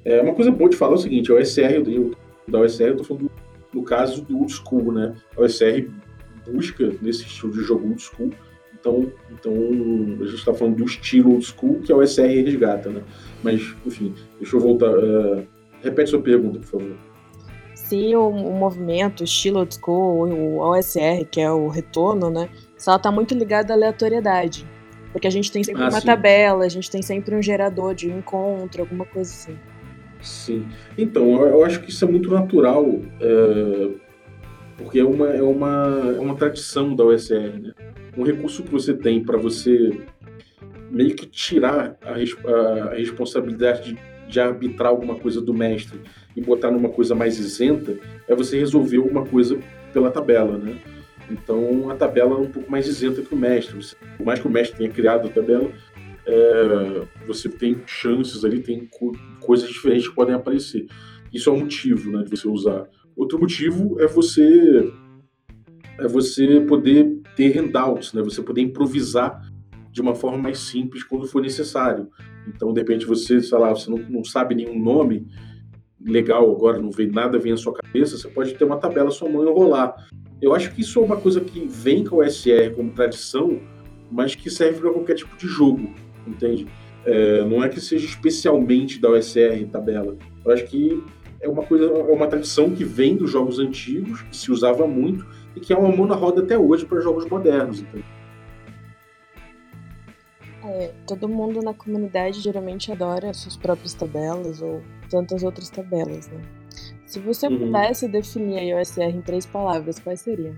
[0.05, 2.11] É uma coisa boa de falar é o seguinte, a OSR, eu,
[2.47, 3.31] da OSR, eu tô falando
[3.73, 5.15] no caso do old school, né?
[5.35, 5.89] A OSR
[6.51, 8.31] busca nesse estilo de jogo old school.
[8.79, 13.01] Então, então a gente está falando do estilo old school que a OSR resgata, né?
[13.43, 14.91] Mas, enfim, deixa eu voltar.
[14.91, 15.45] Uh,
[15.81, 16.97] Repete sua pergunta, por favor.
[17.75, 22.49] Se o, o movimento, o estilo old school, o OSR, que é o retorno, né?
[22.77, 24.67] Se ela tá muito ligada à aleatoriedade.
[25.11, 26.05] Porque a gente tem sempre ah, uma sim.
[26.05, 29.57] tabela, a gente tem sempre um gerador de encontro, alguma coisa assim.
[30.21, 30.67] Sim.
[30.97, 32.85] Então, eu acho que isso é muito natural,
[33.21, 33.89] é,
[34.77, 37.73] porque é uma, é, uma, é uma tradição da OSR, né?
[38.15, 40.01] Um recurso que você tem para você
[40.89, 45.99] meio que tirar a, a, responsabilidade de de arbitrar alguma coisa do mestre
[46.35, 49.57] e botar numa coisa mais isenta, é você resolver alguma coisa
[49.93, 50.79] pela tabela, né?
[51.29, 53.79] Então a tabela é um pouco mais isenta que o mestre.
[54.17, 55.71] Por mais que o mestre tenha criado a tabela,
[56.25, 60.87] é, você tem chances ali, tem co coisas diferentes que podem aparecer.
[61.33, 62.85] Isso é um motivo né, de você usar.
[63.17, 64.93] Outro motivo é você
[65.99, 68.21] é você poder ter handouts, né?
[68.21, 69.41] Você poder improvisar
[69.91, 72.07] de uma forma mais simples quando for necessário.
[72.47, 75.25] Então, de repente, você, sei lá, você não, não sabe nenhum nome
[75.99, 79.27] legal agora, não vem nada vem à sua cabeça, você pode ter uma tabela sua
[79.27, 80.07] mão e enrolar.
[80.39, 83.59] Eu acho que isso é uma coisa que vem com o SR como tradição,
[84.11, 85.91] mas que serve para qualquer tipo de jogo,
[86.25, 86.67] entende?
[87.03, 90.15] É, não é que seja especialmente da OSR tabela.
[90.45, 91.01] Eu acho que
[91.39, 95.25] é uma coisa, é uma tradição que vem dos jogos antigos, que se usava muito
[95.55, 97.79] e que é uma mão na roda até hoje para jogos modernos.
[97.79, 98.05] Entende?
[100.63, 106.41] É, todo mundo na comunidade geralmente adora suas próprias tabelas ou tantas outras tabelas, né?
[107.05, 107.57] Se você uhum.
[107.57, 110.55] pudesse definir a OSR em três palavras, quais seriam?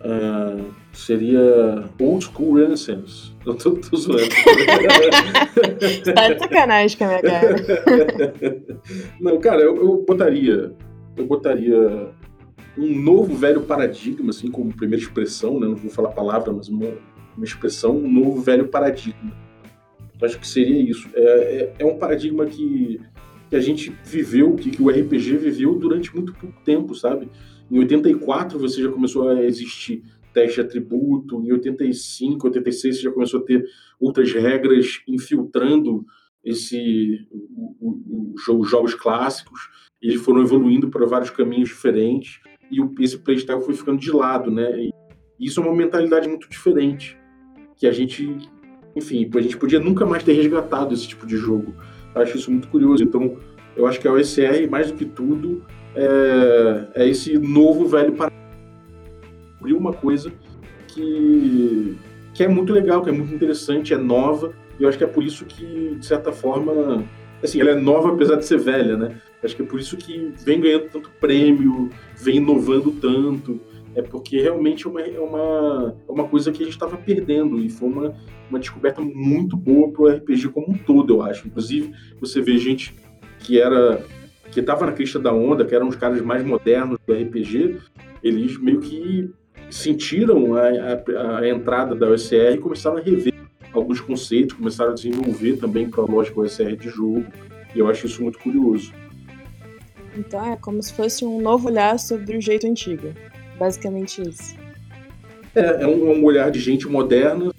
[0.00, 3.32] Uh, seria Old School Renaissance.
[3.44, 4.28] Eu tô, tô zoando.
[6.14, 7.56] tá de sacanagem com a minha cara.
[9.20, 10.72] Não, cara, eu, eu botaria.
[11.16, 12.08] Eu botaria
[12.76, 15.66] um novo velho paradigma, assim, como primeira expressão, né?
[15.66, 16.92] Não vou falar palavra, mas uma
[17.36, 19.32] uma expressão, um novo velho paradigma.
[20.18, 21.08] Eu acho que seria isso.
[21.14, 22.98] É, é, é um paradigma que,
[23.50, 27.28] que a gente viveu, que, que o RPG viveu durante muito pouco tempo, sabe?
[27.70, 30.02] Em 84 você já começou a existir
[30.36, 33.64] teste de atributo, em 85, 86 você já começou a ter
[33.98, 36.04] outras regras infiltrando
[36.44, 37.26] esse
[37.80, 39.70] os jogos clássicos,
[40.00, 42.38] eles foram evoluindo para vários caminhos diferentes
[42.70, 44.78] e esse playstyle foi ficando de lado, né?
[44.78, 44.92] E
[45.40, 47.18] isso é uma mentalidade muito diferente
[47.78, 48.36] que a gente,
[48.94, 51.74] enfim, a gente podia nunca mais ter resgatado esse tipo de jogo.
[52.14, 53.02] Eu acho isso muito curioso.
[53.02, 53.38] Então,
[53.74, 55.64] eu acho que a OSR, mais do que tudo,
[55.94, 58.30] é, é esse novo velho para
[59.66, 60.32] abrir uma coisa
[60.86, 61.96] que,
[62.32, 65.08] que é muito legal, que é muito interessante, é nova, e eu acho que é
[65.08, 67.04] por isso que, de certa forma,
[67.42, 69.20] assim, ela é nova apesar de ser velha, né?
[69.42, 73.60] Acho que é por isso que vem ganhando tanto prêmio, vem inovando tanto,
[73.94, 77.58] é porque realmente é uma, é uma, é uma coisa que a gente estava perdendo,
[77.58, 78.14] e foi uma,
[78.48, 81.48] uma descoberta muito boa para o RPG como um todo, eu acho.
[81.48, 82.94] Inclusive, você vê gente
[83.40, 84.04] que era
[84.50, 87.78] que estava na crista da onda, que eram os caras mais modernos do RPG,
[88.22, 89.30] eles meio que
[89.70, 93.34] sentiram a, a, a entrada da OSR e começaram a rever
[93.72, 97.26] alguns conceitos, começaram a desenvolver também para a lógica OSR de jogo.
[97.74, 98.92] E eu acho isso muito curioso.
[100.16, 103.12] Então é como se fosse um novo olhar sobre o jeito antigo.
[103.58, 104.56] Basicamente isso.
[105.54, 107.52] É, é um, um olhar de gente moderna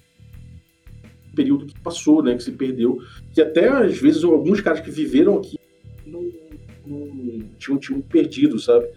[1.38, 3.00] período que passou, né, que se perdeu,
[3.32, 5.60] que até às vezes alguns caras que viveram aqui
[6.04, 6.24] não,
[6.84, 8.88] não tinham, tinham perdido, sabe?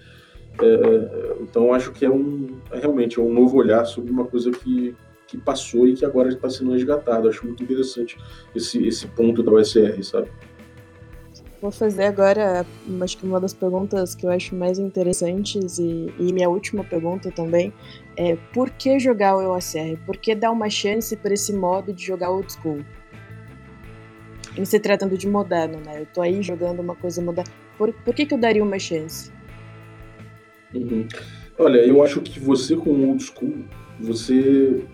[0.62, 4.50] É, é então acho que é um é realmente um novo olhar sobre uma coisa
[4.50, 4.94] que,
[5.26, 7.28] que passou e que agora está sendo resgatado.
[7.28, 8.16] Acho muito interessante
[8.54, 10.30] esse, esse ponto da USR, sabe?
[11.60, 12.64] Vou fazer agora,
[13.02, 17.30] acho que uma das perguntas que eu acho mais interessantes e, e minha última pergunta
[17.30, 17.70] também
[18.16, 19.98] é por que jogar o OSR?
[20.06, 22.78] Por que dar uma chance para esse modo de jogar old school?
[24.56, 26.00] Em se tratando de moderno, né?
[26.00, 27.52] Eu tô aí jogando uma coisa moderna.
[27.76, 29.30] Por, por que, que eu daria uma chance?
[30.74, 31.06] Uhum.
[31.58, 33.64] Olha, eu acho que você com o old school,
[33.98, 34.84] você,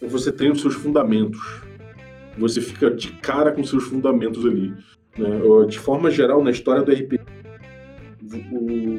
[0.00, 1.62] você tem os seus fundamentos.
[2.36, 4.72] Você fica de cara com seus fundamentos ali.
[5.16, 5.40] Né?
[5.68, 7.18] De forma geral, na história do RPG,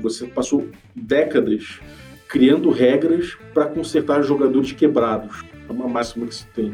[0.02, 1.80] você passou décadas
[2.28, 5.42] criando regras para consertar jogadores quebrados.
[5.68, 6.74] É uma máxima que se tem.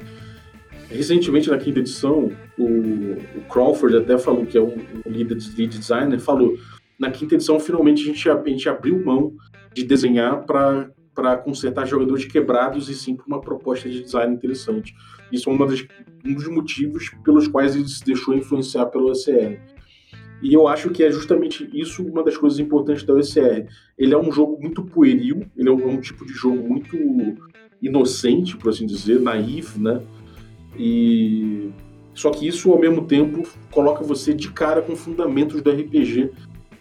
[0.89, 3.17] Recentemente, na quinta edição, o,
[3.49, 4.75] Crawford até falou, que é um,
[5.05, 6.57] líder de designer, falou
[6.99, 9.33] na quinta edição, finalmente, a gente, a gente abriu mão
[9.73, 14.95] de desenhar para consertar jogadores quebrados e sim para uma proposta de design interessante.
[15.31, 15.85] Isso é uma das,
[16.25, 19.59] um dos motivos pelos quais ele se deixou influenciar pelo OCR.
[20.41, 23.67] E eu acho que é justamente isso uma das coisas importantes da OCR.
[23.97, 26.95] Ele é um jogo muito pueril, ele é um, é um tipo de jogo muito
[27.81, 30.01] inocente, por assim dizer, naivo, né?
[30.77, 31.71] E
[32.13, 36.31] só que isso ao mesmo tempo coloca você de cara com fundamentos do RPG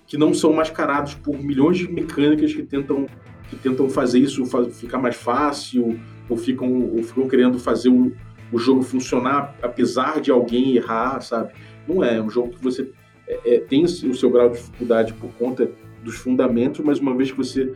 [0.07, 3.07] que não são mascarados por milhões de mecânicas que tentam
[3.49, 8.13] que tentam fazer isso ficar mais fácil ou ficam, ou ficam querendo fazer o,
[8.51, 11.53] o jogo funcionar apesar de alguém errar, sabe?
[11.87, 12.91] Não é, é um jogo que você
[13.29, 15.71] é, é, tem o seu grau de dificuldade por conta
[16.03, 17.73] dos fundamentos, mas uma vez que você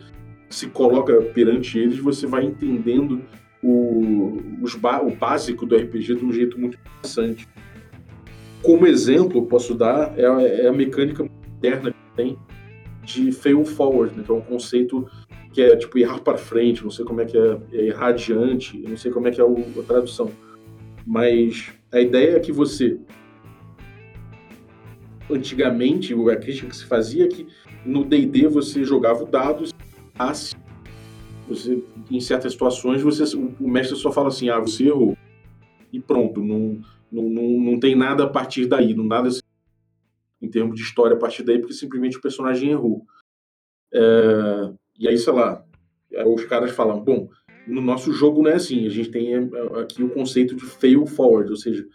[0.48, 3.22] se coloca perante eles, você vai entendendo
[3.62, 7.48] o, o básico do RPG de um jeito muito interessante.
[8.62, 10.22] Como exemplo, posso dar é,
[10.64, 12.36] é a mecânica moderna tem
[13.04, 15.08] de fail forward, né, que é um conceito
[15.52, 18.76] que é tipo errar para frente, não sei como é que é, é errar adiante,
[18.76, 20.30] não sei como é que é a tradução.
[21.06, 22.98] Mas a ideia é que você
[25.30, 27.46] antigamente a crítica que se fazia é que
[27.84, 29.64] no D&D você jogava o dado,
[31.48, 35.16] você em certas situações você o mestre só fala assim, ah, você errou
[35.92, 39.28] e pronto, não, não, não, não tem nada a partir daí, não nada
[40.40, 43.04] em termos de história a partir daí, porque simplesmente o personagem errou.
[43.92, 45.64] É, e aí, sei lá,
[46.26, 47.28] os caras falam, bom,
[47.66, 49.40] no nosso jogo não é assim, a gente tem é,
[49.80, 51.86] aqui o conceito de fail forward, ou seja,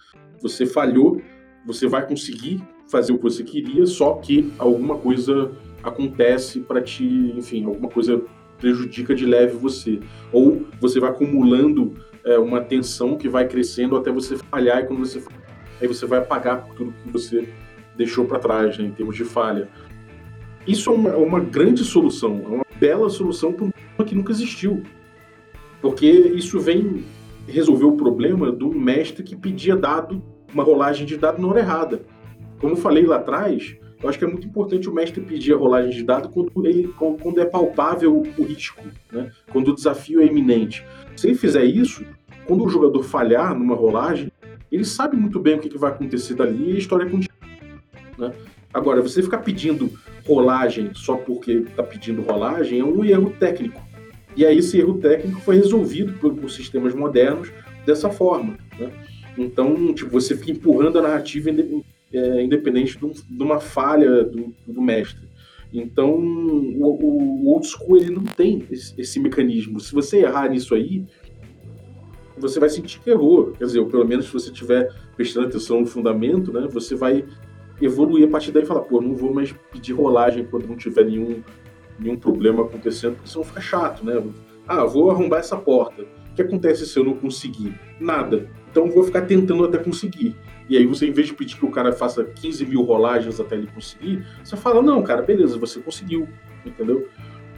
[0.42, 1.22] você falhou,
[1.66, 7.04] você vai conseguir fazer o que você queria, só que alguma coisa acontece para te,
[7.04, 8.22] enfim, alguma coisa
[8.58, 10.00] prejudica de leve você.
[10.32, 15.00] Ou você vai acumulando é, uma tensão que vai crescendo até você falhar e quando
[15.00, 15.24] você
[15.82, 17.50] aí você vai pagar por tudo que você
[17.98, 19.70] deixou para trás, né, em termos de falha.
[20.68, 24.16] Isso é uma, é uma grande solução, é uma bela solução para um problema que
[24.16, 24.84] nunca existiu.
[25.82, 27.04] Porque isso vem
[27.48, 30.24] resolver o problema do mestre que pedia dado,
[30.54, 32.04] uma rolagem de dado na hora errada.
[32.60, 35.58] Como eu falei lá atrás, eu acho que é muito importante o mestre pedir a
[35.58, 39.32] rolagem de dado quando, ele, quando é palpável o risco, né?
[39.52, 40.86] quando o desafio é iminente.
[41.16, 42.06] Se ele fizer isso,
[42.46, 44.32] quando o jogador falhar numa rolagem,
[44.72, 47.33] ele sabe muito bem o que, vai acontecer dali e a história continua.
[48.18, 48.32] Né?
[48.74, 49.92] Agora, você ficar pedindo
[50.26, 53.82] rolagem só porque está pedindo rolagem é um erro técnico.
[54.36, 57.52] E aí esse erro técnico foi resolvido por, por sistemas modernos
[57.86, 58.58] dessa forma.
[58.80, 58.92] Né?
[59.38, 61.50] Então, tipo, você fica empurrando a narrativa
[62.14, 65.28] é, independente de, de, uma falha do, do mestre.
[65.74, 69.80] Então, o, o, old school ele não tem esse, esse, mecanismo.
[69.80, 71.04] Se você errar nisso aí,
[72.38, 73.52] você vai sentir que errou.
[73.52, 77.26] Quer dizer, ou pelo menos se você estiver prestando atenção no fundamento, né, você vai
[77.82, 81.06] evoluir a partir daí e falar, pô, não vou mais pedir rolagem quando não tiver
[81.06, 81.42] nenhum,
[82.00, 84.22] nenhum problema acontecendo, porque senão fica chato, né?
[84.68, 86.04] Ah, vou arrombar essa porta.
[86.04, 87.78] O que acontece se eu não conseguir?
[88.00, 88.50] Nada.
[88.72, 90.36] Então vou ficar tentando até conseguir.
[90.68, 93.56] E aí você, em vez de pedir que o cara faça 15 mil rolagens até
[93.56, 96.28] ele conseguir, você fala, não, cara, beleza, você conseguiu,
[96.66, 97.08] entendeu?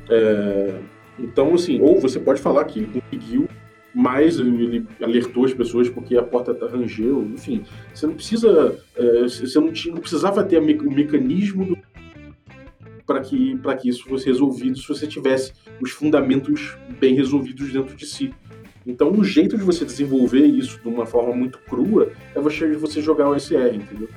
[0.09, 0.79] É...
[1.17, 3.47] Então, assim, ou você pode falar que ele conseguiu,
[3.95, 7.63] mas ele alertou as pessoas porque a porta rangeu, enfim.
[7.93, 11.77] Você não precisa, é, você não, tinha, não precisava ter o mecanismo
[13.07, 18.05] para que, que isso fosse resolvido se você tivesse os fundamentos bem resolvidos dentro de
[18.05, 18.33] si.
[18.85, 23.29] Então, um jeito de você desenvolver isso de uma forma muito crua é você, jogar
[23.29, 24.09] o SR, entendeu?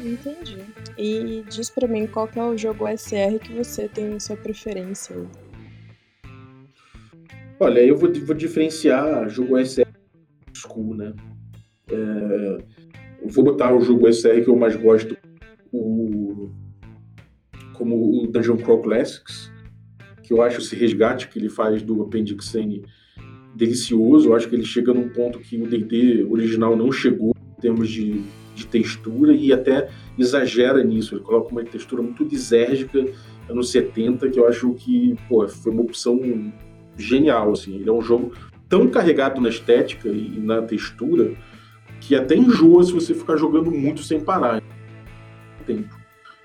[0.00, 0.58] Entendi.
[0.96, 5.16] E diz para mim qual é o jogo SR que você tem sua preferência.
[7.58, 9.86] Olha, eu vou, vou diferenciar jogo SR
[10.54, 11.14] school, né?
[11.90, 12.58] É,
[13.22, 15.16] eu vou botar o jogo SR que eu mais gosto,
[15.72, 16.50] o,
[17.72, 19.50] como o Dungeon Crawl Classics,
[20.22, 22.84] que eu acho esse resgate que ele faz do Appendix N
[23.54, 24.28] delicioso.
[24.28, 27.88] Eu acho que ele chega num ponto que o D&D original não chegou em termos
[27.88, 28.22] de,
[28.54, 29.88] de textura e até
[30.18, 31.14] exagera nisso.
[31.14, 33.06] Ele coloca uma textura muito disérgica
[33.48, 36.20] anos 70 que eu acho que pô, foi uma opção
[36.96, 37.52] genial.
[37.52, 37.76] Assim.
[37.76, 38.32] Ele é um jogo
[38.68, 41.32] tão carregado na estética e na textura
[42.00, 44.62] que até enjoa se você ficar jogando muito sem parar.
[45.66, 45.96] Tempo.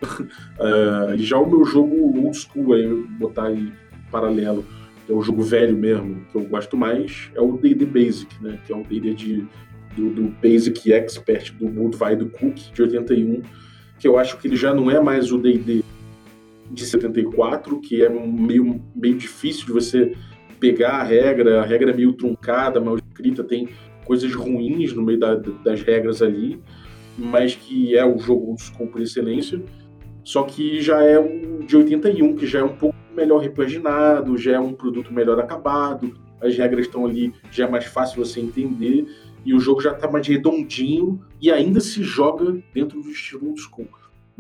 [0.04, 2.88] uh, já o meu jogo old school, aí,
[3.20, 3.72] botar aí
[4.12, 4.66] paralelo,
[5.10, 8.60] é o jogo velho mesmo, que eu gosto mais, é o D&D Basic, né?
[8.66, 9.48] Que é o D&D de,
[9.96, 13.42] do, do, Basic Expert, do Budweiser do Cook, de 81,
[14.00, 15.84] que eu acho que ele já não é mais o D&D
[16.72, 20.16] de 74, que é meio, meio difícil de você
[20.62, 23.68] pegar a regra, a regra é meio truncada, mal escrita, tem
[24.06, 26.62] coisas ruins no meio da, das regras ali,
[27.18, 29.62] mas que é o jogo school por excelência.
[30.24, 34.54] Só que já é o de 81, que já é um pouco melhor repaginado, já
[34.54, 39.06] é um produto melhor acabado, as regras estão ali, já é mais fácil você entender,
[39.44, 43.60] e o jogo já está mais redondinho e ainda se joga dentro do estilo old
[43.60, 43.88] school.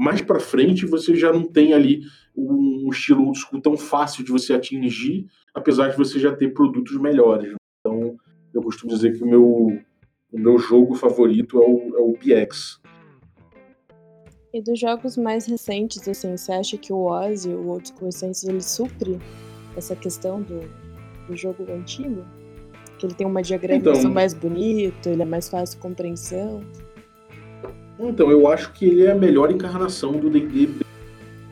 [0.01, 2.01] Mais para frente você já não tem ali
[2.35, 6.99] um estilo old school tão fácil de você atingir, apesar de você já ter produtos
[6.99, 7.53] melhores.
[7.79, 8.17] Então
[8.51, 12.81] eu costumo dizer que o meu, o meu jogo favorito é o, é o BX.
[14.51, 18.49] E dos jogos mais recentes, assim, você acha que o Ozzy, o Old School Essence,
[18.49, 19.19] ele supre
[19.77, 20.61] essa questão do,
[21.27, 22.25] do jogo antigo?
[22.97, 26.65] Que ele tem uma diagramação então, mais bonita, ele é mais fácil de compreensão?
[28.07, 30.69] Então, eu acho que ele é a melhor encarnação do D&D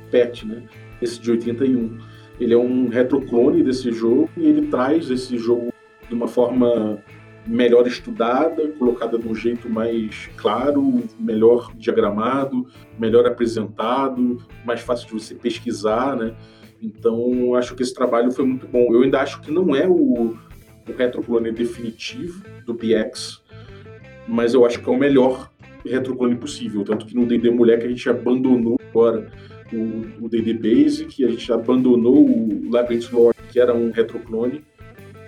[0.09, 0.63] Pet, né?
[1.01, 1.97] Esse de 81.
[2.39, 5.71] Ele é um retroclone desse jogo e ele traz esse jogo
[6.07, 7.03] de uma forma
[7.45, 15.13] melhor estudada, colocada de um jeito mais claro, melhor diagramado, melhor apresentado, mais fácil de
[15.13, 16.35] você pesquisar, né?
[16.81, 18.93] Então, acho que esse trabalho foi muito bom.
[18.93, 20.37] Eu ainda acho que não é o,
[20.87, 23.41] o retroclone definitivo do BX,
[24.27, 25.51] mas eu acho que é o melhor
[25.85, 26.83] retroclone possível.
[26.83, 29.31] Tanto que no D&D Mulher que a gente abandonou agora
[29.71, 34.63] o D&D Basic, a gente abandonou o Labyrinth Lore, que era um retroclone,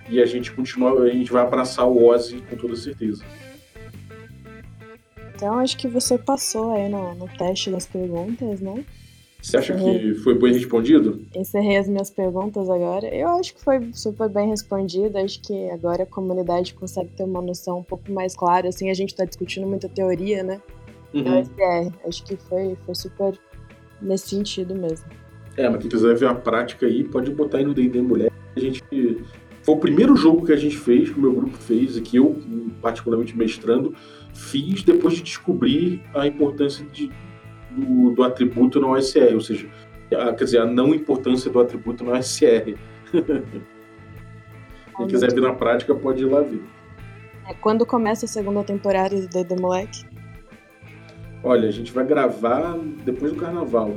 [0.10, 3.24] e a gente continua, a gente vai abraçar o Ozzy com toda certeza.
[5.36, 8.84] Então acho que você passou aí no, no teste das perguntas, né?
[9.42, 11.22] Você acha que foi bem respondido?
[11.36, 13.08] Encerrei as minhas perguntas agora.
[13.08, 15.18] Eu acho que foi super bem respondido.
[15.18, 18.70] Acho que agora a comunidade consegue ter uma noção um pouco mais clara.
[18.70, 20.62] Assim, a gente está discutindo muita teoria, né?
[21.14, 21.22] Uhum.
[21.22, 23.38] Então, é, acho que foi, foi super
[24.02, 25.08] nesse sentido mesmo.
[25.58, 28.32] É, mas quem quiser ver a prática aí, pode botar aí no D&D Mulher.
[28.56, 28.82] A gente
[29.64, 32.18] foi o primeiro jogo que a gente fez, que o meu grupo fez, e que
[32.18, 32.38] eu,
[32.82, 33.94] particularmente mestrando,
[34.34, 37.12] fiz depois de descobrir a importância de,
[37.76, 39.68] do, do, atributo no OSR, ou seja,
[40.14, 42.76] a, quer dizer, a não importância do atributo no OSR.
[44.98, 46.62] Quem quiser ver na prática, pode ir lá ver.
[47.48, 50.06] É, quando começa a segunda temporada do The Moleque?
[51.44, 53.96] Olha, a gente vai gravar depois do carnaval.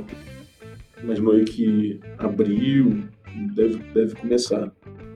[1.03, 3.03] Imagino aí que abril
[3.53, 4.71] deve, deve começar.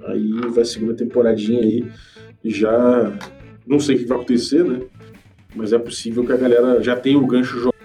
[0.06, 1.92] Aí vai a segunda temporadinha aí.
[2.44, 3.18] Já
[3.66, 4.82] não sei o que vai acontecer, né?
[5.56, 7.79] Mas é possível que a galera já tenha o gancho jogado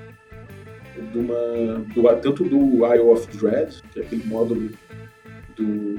[1.15, 4.71] de uma, do, tanto do Isle of Dread, que é aquele módulo
[5.57, 5.95] do,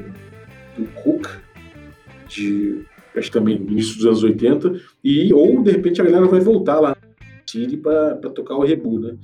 [0.77, 1.27] do Cook,
[2.27, 2.83] de
[3.15, 6.97] acho também início dos anos 80, e ou de repente a galera vai voltar lá
[7.49, 9.15] City para tocar o rebu, né?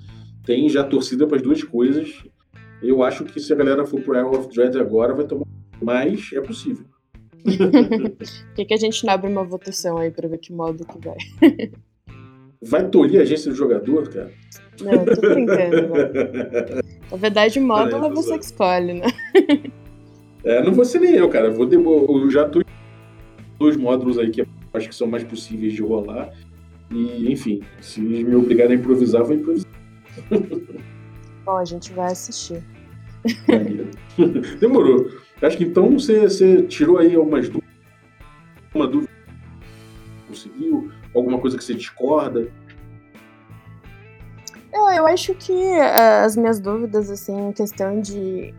[0.46, 2.24] Tem já torcida para as duas coisas.
[2.82, 5.46] Eu acho que se a galera for pro Isle of Dread agora, vai tomar
[5.82, 6.86] mais, é possível.
[7.44, 10.98] Por que, que a gente não abre uma votação aí pra ver que modo que
[11.00, 11.18] vai?
[12.64, 14.32] Vai tolir a agência do jogador, cara?
[14.82, 16.12] Não, tô brincando, mano.
[17.12, 19.07] Na verdade, o módulo é, você que escolhe, né?
[20.43, 21.47] É, não vou ser nem eu, cara.
[21.47, 22.62] Eu, vou, eu já tô
[23.59, 26.32] dois módulos aí que acho que são mais possíveis de rolar.
[26.89, 29.72] E, enfim, se me obrigarem a improvisar, vou improvisar.
[31.45, 32.64] Bom, a gente vai assistir.
[34.59, 35.09] Demorou.
[35.41, 37.70] Acho que então você, você tirou aí algumas dúvidas.
[38.74, 39.12] Uma dúvida
[40.28, 40.91] conseguiu?
[41.14, 42.51] Alguma coisa que você discorda?
[44.74, 48.53] Eu, eu acho que uh, as minhas dúvidas, assim, em questão de,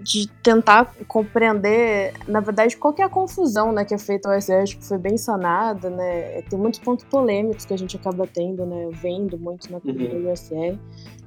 [0.00, 4.78] de tentar compreender, na verdade, qual é a confusão né, que é feita ao acho
[4.78, 6.40] que foi bem sanada, né?
[6.42, 8.88] Tem muitos pontos polêmicos que a gente acaba tendo, né?
[8.92, 10.22] Vendo muito na cultura uhum.
[10.22, 10.78] do USR.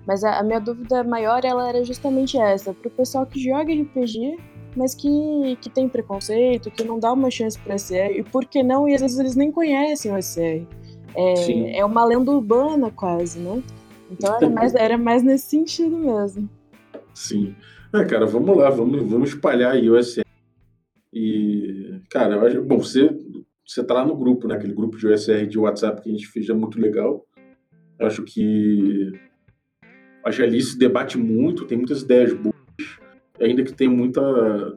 [0.08, 2.74] Mas a, a, minha dúvida maior, ela era justamente essa.
[2.74, 4.38] Para o pessoal que joga RPG,
[4.76, 8.64] mas que, que tem preconceito, que não dá uma chance para SR, e por que
[8.64, 8.88] não?
[8.88, 10.66] E às vezes eles nem conhecem o SR.
[11.16, 13.62] É, é uma lenda urbana quase, né?
[14.10, 16.50] Então era mais, era mais nesse sentido mesmo.
[17.14, 17.56] Sim.
[17.94, 20.24] É, cara, vamos lá, vamos, vamos espalhar aí o SR.
[21.14, 23.10] E, cara, eu acho, bom, você,
[23.66, 24.56] você tá lá no grupo, né?
[24.56, 27.26] Aquele grupo de OSR de WhatsApp que a gente fez é muito legal.
[28.00, 29.12] Eu acho que
[30.24, 32.51] acho que ali se debate muito, tem muitas ideias boas
[33.42, 34.22] ainda que tem muita,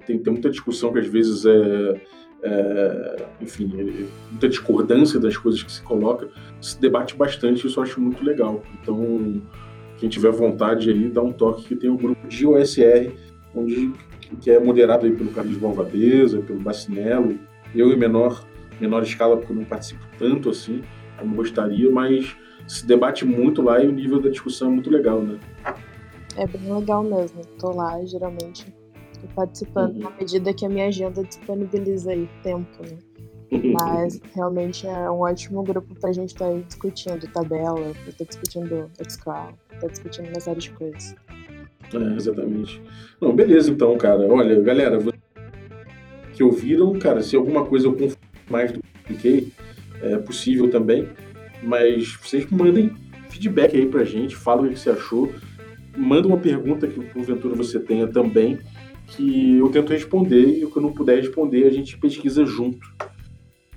[0.06, 2.00] tem, tem muita discussão que às vezes é,
[2.42, 6.28] é, enfim, é, muita discordância das coisas que se coloca,
[6.60, 8.62] se debate bastante, isso eu acho muito legal.
[8.80, 9.42] Então,
[9.96, 13.12] quem tiver vontade aí, dá um toque que tem o um grupo de OSR,
[13.54, 13.92] onde,
[14.40, 17.38] que é moderado aí pelo Carlos Malvadeza, pelo Bacinello,
[17.74, 18.46] eu em menor,
[18.80, 20.82] menor escala, porque eu não participo tanto assim,
[21.18, 22.36] como gostaria, mas
[22.66, 25.38] se debate muito lá e o nível da discussão é muito legal, né?
[26.37, 27.41] É bem legal mesmo.
[27.59, 28.66] Tô lá, geralmente,
[29.20, 30.03] tô participando uhum.
[30.03, 32.99] na medida que a minha agenda disponibiliza aí tempo, né?
[33.72, 39.55] Mas realmente é um ótimo grupo pra gente estar tá discutindo tabela, estar discutindo Excel,
[39.72, 41.14] estar discutindo uma série de coisas.
[41.93, 42.82] É, exatamente.
[43.20, 44.26] Não, beleza então, cara.
[44.26, 44.99] Olha, galera,
[46.32, 48.18] que ouviram, cara, se alguma coisa eu confundi
[48.51, 49.53] mais do que expliquei,
[50.03, 51.09] é possível também,
[51.62, 52.91] mas vocês mandem
[53.28, 55.32] feedback aí pra gente, falem o que você achou
[55.97, 58.59] manda uma pergunta que porventura você tenha também,
[59.07, 62.86] que eu tento responder e o que eu não puder responder a gente pesquisa junto.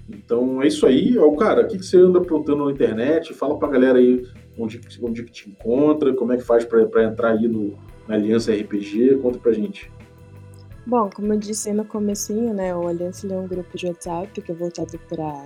[0.09, 1.17] Então é isso aí.
[1.17, 3.33] Ó, cara, o que, você anda aprontando na internet?
[3.33, 4.25] Fala pra galera aí
[4.57, 8.53] onde, onde que te encontra, como é que faz para entrar aí no, na Aliança
[8.53, 9.91] RPG, conta pra gente.
[10.85, 14.51] Bom, como eu disse no comecinho, né, o Aliança é um grupo de WhatsApp que
[14.51, 15.45] é voltado para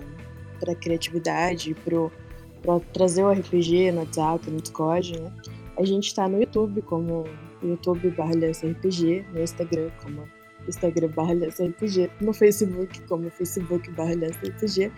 [0.62, 5.32] para criatividade, para trazer o RPG no WhatsApp, no Discord, né?
[5.78, 7.26] A gente está no YouTube como
[7.64, 10.28] YouTube barra RPG, no Instagram como
[10.68, 14.92] Instagram barra RPG, no Facebook como Facebook barra RPG.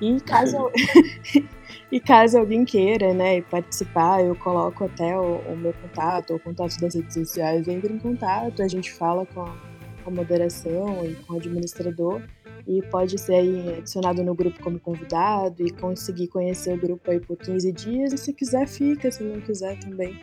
[0.00, 0.70] E caso,
[1.90, 6.78] e caso alguém queira né, participar, eu coloco até o, o meu contato, o contato
[6.80, 9.56] das redes sociais, entre em contato, a gente fala com a,
[10.04, 12.22] com a moderação e com o administrador
[12.68, 17.18] e pode ser aí adicionado no grupo como convidado e conseguir conhecer o grupo aí
[17.18, 18.12] por 15 dias.
[18.12, 20.20] E se quiser, fica, se não quiser também.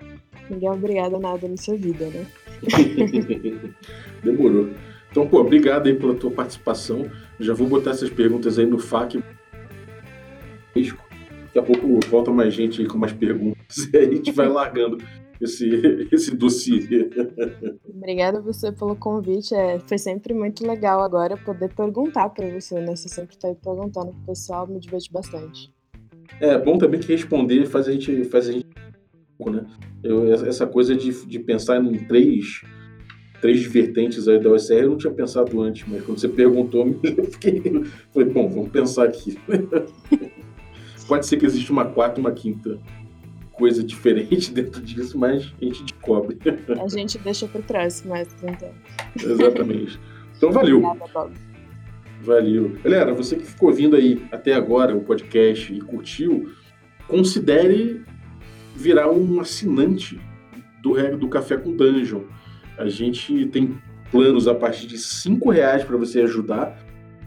[0.48, 2.28] Ninguém é obrigado a nada na sua vida, né?
[4.24, 4.70] Demorou.
[5.10, 7.10] Então, pô, obrigado aí pela tua participação.
[7.40, 9.24] Já vou botar essas perguntas aí no FAQ.
[11.56, 14.98] Daqui a pouco volta mais gente com mais perguntas e aí a gente vai largando
[15.40, 15.70] esse,
[16.12, 17.10] esse dossiê.
[17.88, 19.56] Obrigada você pelo convite.
[19.56, 22.94] É, foi sempre muito legal agora poder perguntar para você, né?
[22.94, 25.74] Você sempre está aí perguntando pro pessoal, me diverte bastante.
[26.42, 28.66] É bom também que responder faz a gente, faz a gente
[29.48, 29.66] né?
[30.04, 32.62] Eu, essa coisa de, de pensar em três,
[33.42, 37.26] três vertentes aí da OSR eu não tinha pensado antes, mas quando você perguntou, eu
[37.26, 37.62] fiquei.
[38.14, 39.38] Falei, bom, vamos pensar aqui.
[41.08, 42.80] Pode ser que exista uma quarta e uma quinta
[43.54, 46.38] coisa diferente dentro disso, mas a gente descobre.
[46.82, 48.72] A gente deixa para trás mais então.
[49.16, 50.00] Exatamente.
[50.38, 50.84] Então valeu.
[50.84, 51.34] Obrigada, Bob.
[52.22, 52.76] Valeu.
[52.84, 56.52] Galera, você que ficou ouvindo aí até agora o podcast e curtiu,
[57.08, 58.04] considere
[58.76, 60.20] virar um assinante
[60.82, 62.24] do, do Café com Dungeon.
[62.78, 63.78] A gente tem
[64.12, 66.78] planos a partir de cinco reais para você ajudar.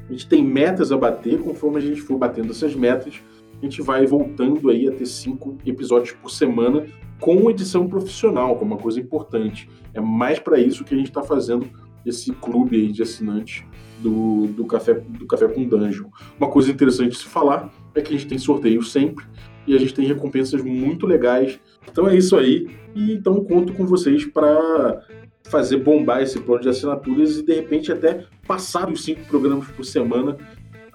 [0.08, 3.20] A gente tem metas a bater, conforme a gente for batendo essas metas,
[3.60, 6.86] a gente vai voltando aí a ter cinco episódios por semana
[7.20, 9.68] com edição profissional, que é uma coisa importante.
[9.92, 11.68] É mais para isso que a gente está fazendo
[12.06, 13.64] esse clube aí de assinantes
[14.00, 16.08] do, do, café, do Café com Dungeon.
[16.38, 19.24] Uma coisa interessante de se falar é que a gente tem sorteio sempre
[19.66, 21.58] e a gente tem recompensas muito legais.
[21.90, 22.68] Então é isso aí.
[22.94, 25.02] E então conto com vocês para
[25.48, 29.84] fazer bombar esse plano de assinaturas e de repente até passar os cinco programas por
[29.84, 30.36] semana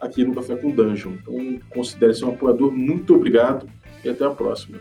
[0.03, 1.13] aqui no Café com Dungeon.
[1.13, 2.71] Então, considere-se um apoiador.
[2.71, 3.67] Muito obrigado
[4.03, 4.79] e até a próxima.